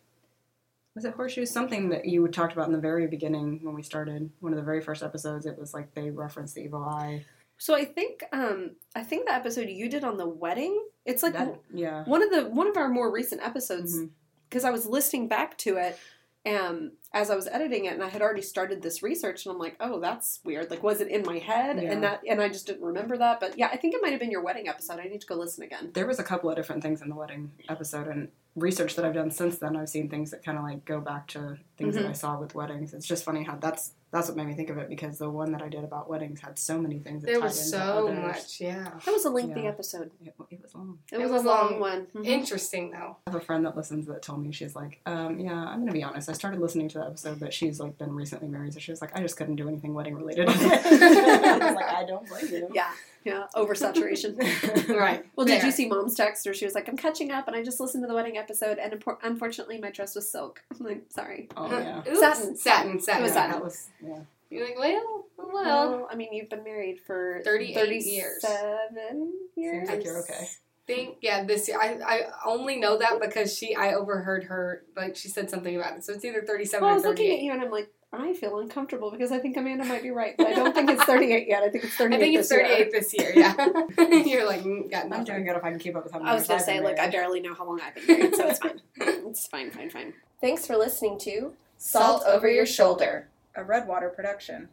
was 0.95 1.05
it 1.05 1.13
horseshoes? 1.13 1.49
Something 1.51 1.89
that 1.89 2.05
you 2.05 2.27
talked 2.27 2.53
about 2.53 2.67
in 2.67 2.73
the 2.73 2.79
very 2.79 3.07
beginning 3.07 3.59
when 3.63 3.73
we 3.75 3.83
started 3.83 4.29
one 4.41 4.51
of 4.51 4.57
the 4.57 4.63
very 4.65 4.81
first 4.81 5.01
episodes. 5.01 5.45
It 5.45 5.57
was 5.57 5.73
like 5.73 5.93
they 5.93 6.09
referenced 6.09 6.55
the 6.55 6.61
evil 6.63 6.83
eye. 6.83 7.25
So 7.57 7.75
I 7.75 7.85
think, 7.85 8.23
um, 8.33 8.71
I 8.95 9.03
think 9.03 9.27
the 9.27 9.33
episode 9.33 9.69
you 9.69 9.89
did 9.89 10.03
on 10.03 10.17
the 10.17 10.27
wedding, 10.27 10.81
it's 11.05 11.23
like 11.23 11.33
That, 11.33 11.59
yeah. 11.73 12.03
one 12.05 12.21
of 12.23 12.31
the 12.31 12.49
one 12.49 12.67
of 12.67 12.75
our 12.77 12.89
more 12.89 13.11
recent 13.11 13.41
episodes 13.41 13.97
Mhm. 13.97 14.09
Because 14.49 14.63
I 14.65 14.71
was 14.71 14.85
listening 14.85 15.27
back 15.27 15.57
to 15.59 15.77
it 15.77 15.97
um, 16.45 16.93
as 17.13 17.29
I 17.29 17.35
was 17.35 17.47
editing 17.47 17.85
it, 17.85 17.93
and 17.93 18.03
I 18.03 18.07
had 18.09 18.21
already 18.21 18.41
started 18.41 18.81
this 18.81 19.03
research, 19.03 19.45
and 19.45 19.53
I'm 19.53 19.59
like, 19.59 19.75
oh, 19.79 19.99
that's 19.99 20.39
weird. 20.43 20.71
Like, 20.71 20.81
was 20.81 21.01
it 21.01 21.09
in 21.09 21.23
my 21.23 21.37
head? 21.37 21.81
Yeah. 21.81 21.91
And 21.91 22.03
that, 22.03 22.21
and 22.27 22.41
I 22.41 22.47
just 22.47 22.65
didn't 22.65 22.83
remember 22.83 23.17
that. 23.17 23.39
But 23.39 23.57
yeah, 23.57 23.67
I 23.71 23.77
think 23.77 23.93
it 23.93 24.01
might 24.01 24.11
have 24.11 24.19
been 24.19 24.31
your 24.31 24.41
wedding 24.41 24.67
episode. 24.67 24.99
I 24.99 25.03
need 25.03 25.21
to 25.21 25.27
go 25.27 25.35
listen 25.35 25.63
again. 25.63 25.91
There 25.93 26.07
was 26.07 26.17
a 26.19 26.23
couple 26.23 26.49
of 26.49 26.55
different 26.55 26.81
things 26.81 27.01
in 27.01 27.09
the 27.09 27.15
wedding 27.15 27.51
episode 27.67 28.07
and 28.07 28.29
research 28.55 28.95
that 28.95 29.05
I've 29.05 29.13
done 29.13 29.31
since 29.31 29.57
then. 29.57 29.75
I've 29.75 29.89
seen 29.89 30.09
things 30.09 30.31
that 30.31 30.43
kind 30.43 30.57
of 30.57 30.63
like 30.63 30.85
go 30.85 30.99
back 31.01 31.27
to 31.29 31.57
things 31.77 31.95
Mhm. 31.95 32.01
that 32.03 32.09
I 32.09 32.13
saw 32.13 32.39
with 32.39 32.55
weddings. 32.55 32.93
It's 32.93 33.05
just 33.07 33.23
funny 33.25 33.43
how 33.43 33.55
that's 33.57 33.93
that's 34.11 34.27
what 34.27 34.35
made 34.37 34.47
me 34.47 34.53
think 34.53 34.69
of 34.69 34.77
it 34.77 34.89
because 34.89 35.17
the 35.19 35.29
one 35.29 35.51
that 35.51 35.61
I 35.61 35.69
did 35.69 35.83
about 35.83 36.09
weddings 36.09 36.41
had 36.41 36.57
so 36.57 36.77
many 36.79 36.99
things. 36.99 37.21
That 37.21 37.27
There 37.27 37.39
tied 37.39 37.43
was 37.45 37.57
into 37.57 37.69
so 37.85 38.07
others. 38.07 38.19
much, 38.23 38.61
yeah. 38.61 38.83
That 39.05 39.11
was 39.11 39.25
a 39.25 39.29
lengthy 39.29 39.61
Yeah. 39.61 39.67
episode. 39.69 40.11
It, 40.25 40.33
it 40.49 40.61
was 40.61 40.73
long. 40.73 40.99
It, 41.11 41.15
It 41.15 41.21
was, 41.21 41.31
was 41.31 41.43
a 41.43 41.47
long, 41.47 41.71
long. 41.71 41.79
one. 41.79 42.07
Mhm. 42.15 42.25
Interesting 42.25 42.91
though. 42.91 43.17
I 43.27 43.31
have 43.31 43.35
a 43.41 43.45
friend 43.45 43.65
that 43.65 43.77
listens 43.77 44.07
that 44.07 44.21
told 44.21 44.43
me 44.43 44.51
she's 44.51 44.75
like, 44.75 44.99
um, 45.05 45.39
yeah, 45.39 45.53
I'm 45.53 45.79
gonna 45.79 45.91
be 45.91 46.03
honest. 46.03 46.29
I 46.29 46.33
started 46.33 46.59
listening 46.59 46.89
to 46.89 46.99
the 46.99 47.05
episode, 47.05 47.39
but 47.39 47.53
she's 47.53 47.79
like 47.79 47.97
been 47.97 48.13
recently 48.15 48.47
married, 48.47 48.73
so 48.73 48.79
she 48.79 48.91
was 48.91 49.01
like, 49.01 49.15
I 49.17 49.21
just 49.21 49.37
couldn't 49.37 49.55
do 49.57 49.67
anything 49.67 49.93
wedding 49.93 50.15
related. 50.15 50.47
I 50.49 50.51
was 50.53 51.75
like, 51.75 51.85
I 51.85 52.03
don't 52.07 52.27
blame 52.27 52.47
you. 52.51 52.69
Yeah, 52.73 52.89
yeah, 53.23 53.45
oversaturation. 53.55 54.37
Right. 54.99 55.23
Well, 55.35 55.45
did 55.45 55.59
There. 55.59 55.65
you 55.67 55.71
see 55.71 55.87
Mom's 55.87 56.15
text 56.15 56.45
where 56.45 56.53
she 56.53 56.65
was 56.65 56.73
like, 56.75 56.87
"I'm 56.89 56.97
catching 56.97 57.31
up, 57.31 57.47
and 57.47 57.55
I 57.55 57.63
just 57.63 57.79
listened 57.79 58.03
to 58.03 58.07
the 58.07 58.13
wedding 58.13 58.37
episode, 58.37 58.79
and 58.79 58.91
impor- 58.93 59.17
unfortunately, 59.23 59.77
my 59.77 59.91
dress 59.91 60.15
was 60.15 60.29
silk." 60.29 60.61
I'm 60.79 60.85
like, 60.85 61.03
"Sorry." 61.09 61.47
Oh 61.55 61.69
yeah. 61.69 61.99
Oops. 62.07 62.19
Satin. 62.19 62.55
Satin. 62.57 62.99
Satin. 62.99 63.21
It 63.21 63.23
was 63.23 63.31
Yeah, 63.31 63.33
satin. 63.33 63.51
That 63.51 63.63
was 63.63 63.87
yeah. 64.01 64.19
You're 64.49 64.65
like, 64.65 64.79
well, 64.79 65.25
well. 65.37 65.53
Well, 65.53 66.07
I 66.11 66.15
mean, 66.15 66.33
you've 66.33 66.49
been 66.49 66.63
married 66.63 66.99
for 67.05 67.41
38 67.43 68.05
years. 68.05 68.41
37 68.41 69.33
years. 69.55 69.87
Seems 69.87 69.89
like 69.89 70.03
you're 70.05 70.19
okay. 70.19 70.47
think 70.87 71.17
yeah 71.21 71.43
this 71.43 71.67
year 71.67 71.77
I, 71.79 71.99
I 72.03 72.21
only 72.45 72.77
know 72.77 72.97
that 72.97 73.21
because 73.21 73.55
she 73.55 73.75
I 73.75 73.93
overheard 73.93 74.45
her 74.45 74.83
like 74.97 75.15
she 75.15 75.27
said 75.27 75.47
something 75.47 75.75
about 75.75 75.97
it 75.97 76.03
so 76.03 76.13
it's 76.13 76.25
either 76.25 76.41
37 76.41 76.81
Well, 76.81 76.89
I 76.89 76.93
or 76.93 76.95
was 76.95 77.05
looking 77.05 77.31
at 77.31 77.41
you 77.41 77.51
and 77.51 77.61
I'm 77.61 77.69
like, 77.69 77.93
I 78.11 78.33
feel 78.33 78.57
uncomfortable 78.57 79.11
because 79.11 79.31
I 79.31 79.37
think 79.37 79.55
Amanda 79.55 79.85
might 79.85 80.01
be 80.01 80.09
right, 80.09 80.33
but 80.35 80.47
I 80.47 80.53
don't 80.55 80.73
think 80.73 80.89
it's 80.89 81.03
38 81.03 81.47
yet. 81.47 81.61
I 81.61 81.69
think 81.69 81.83
it's 81.83 81.93
38 81.93 82.15
I 82.15 82.19
think 82.19 82.39
it's 82.39 82.49
this 82.49 82.57
year. 82.57 82.67
38 82.67 82.91
this 82.91 83.13
year 83.13 83.33
yeah 83.35 84.23
you're 84.25 84.47
like 84.47 84.61
mm, 84.63 84.89
got 84.89 85.13
I'm 85.13 85.23
doing 85.23 85.45
good 85.45 85.55
if 85.57 85.63
I 85.63 85.69
can 85.69 85.77
keep 85.77 85.95
up 85.95 86.05
with 86.05 86.13
how 86.13 86.17
many 86.17 86.31
I 86.31 86.33
was 86.33 86.41
years 86.41 86.47
gonna 86.47 86.59
I've 86.59 86.65
say, 86.65 86.73
been 86.77 86.83
look, 86.85 86.99
I 86.99 87.09
barely 87.11 87.39
know 87.39 87.53
how 87.53 87.67
long 87.67 87.79
I've 87.81 87.93
been 87.93 88.07
married, 88.07 88.35
so 88.35 88.47
it's 88.47 88.57
fine. 88.59 88.81
It's 89.29 89.45
fine, 89.47 89.69
fine, 89.69 89.91
fine. 89.91 90.13
Thanks 90.41 90.65
for 90.65 90.75
listening 90.75 91.19
to 91.19 91.53
Salt 91.77 92.23
Over 92.25 92.49
Your 92.49 92.65
Shoulder. 92.65 93.27
A 93.55 93.63
Redwater 93.63 94.09
production. 94.09 94.69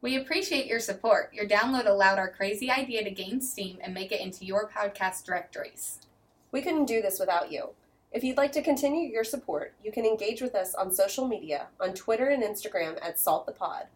We 0.00 0.16
appreciate 0.16 0.66
your 0.66 0.80
support. 0.80 1.32
Your 1.32 1.46
download 1.46 1.86
allowed 1.86 2.18
our 2.18 2.30
crazy 2.30 2.70
idea 2.70 3.02
to 3.04 3.10
gain 3.10 3.40
steam 3.40 3.78
and 3.80 3.94
make 3.94 4.12
it 4.12 4.20
into 4.20 4.44
your 4.44 4.68
podcast 4.68 5.24
directories. 5.24 6.00
We 6.52 6.62
couldn't 6.62 6.86
do 6.86 7.00
this 7.00 7.18
without 7.18 7.50
you. 7.50 7.70
If 8.12 8.22
you'd 8.22 8.36
like 8.36 8.52
to 8.52 8.62
continue 8.62 9.10
your 9.10 9.24
support, 9.24 9.74
you 9.82 9.90
can 9.90 10.04
engage 10.04 10.40
with 10.40 10.54
us 10.54 10.74
on 10.74 10.92
social 10.92 11.26
media 11.26 11.66
on 11.80 11.94
Twitter 11.94 12.28
and 12.28 12.42
Instagram 12.42 12.98
at 13.02 13.18
Salt 13.18 13.46
the 13.46 13.52
Pod, 13.52 13.86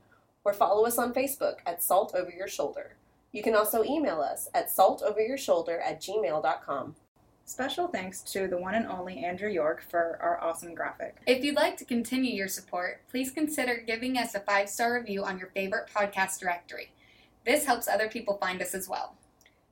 or 0.45 0.53
follow 0.53 0.87
us 0.87 0.99
on 0.99 1.15
Facebook 1.15 1.59
at 1.67 1.83
Salt 1.83 2.15
Over 2.15 2.31
Your 2.31 2.49
Shoulder. 2.49 2.97
You 3.31 3.43
can 3.43 3.55
also 3.55 3.85
email 3.85 4.21
us 4.21 4.49
at 4.55 4.71
saltoveryourshoulder 4.71 5.79
at 5.81 6.01
gmail.com. 6.01 6.97
Special 7.49 7.89
thanks 7.89 8.21
to 8.21 8.47
the 8.47 8.59
one 8.59 8.75
and 8.75 8.87
only 8.87 9.25
Andrew 9.25 9.49
York 9.49 9.83
for 9.89 10.19
our 10.21 10.39
awesome 10.43 10.75
graphic. 10.75 11.17
If 11.27 11.43
you'd 11.43 11.57
like 11.57 11.79
to 11.79 11.85
continue 11.87 12.35
your 12.35 12.47
support, 12.47 13.01
please 13.11 13.31
consider 13.31 13.83
giving 13.87 14.19
us 14.19 14.35
a 14.35 14.41
five 14.41 14.69
star 14.69 14.93
review 14.93 15.25
on 15.25 15.39
your 15.39 15.49
favorite 15.49 15.89
podcast 15.93 16.41
directory. 16.41 16.93
This 17.47 17.65
helps 17.65 17.89
other 17.89 18.07
people 18.07 18.37
find 18.37 18.61
us 18.61 18.75
as 18.75 18.87
well. 18.87 19.15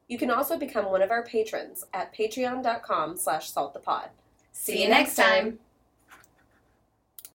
You 0.09 0.17
can 0.17 0.31
also 0.31 0.59
become 0.59 0.87
one 0.87 1.03
of 1.03 1.11
our 1.11 1.23
patrons 1.23 1.85
at 1.93 2.17
patreon.com 2.17 3.19
slash 3.19 3.53
saltthepod. 3.53 4.09
See 4.53 4.83
you 4.83 4.89
next 4.89 5.15
time. 5.15 5.59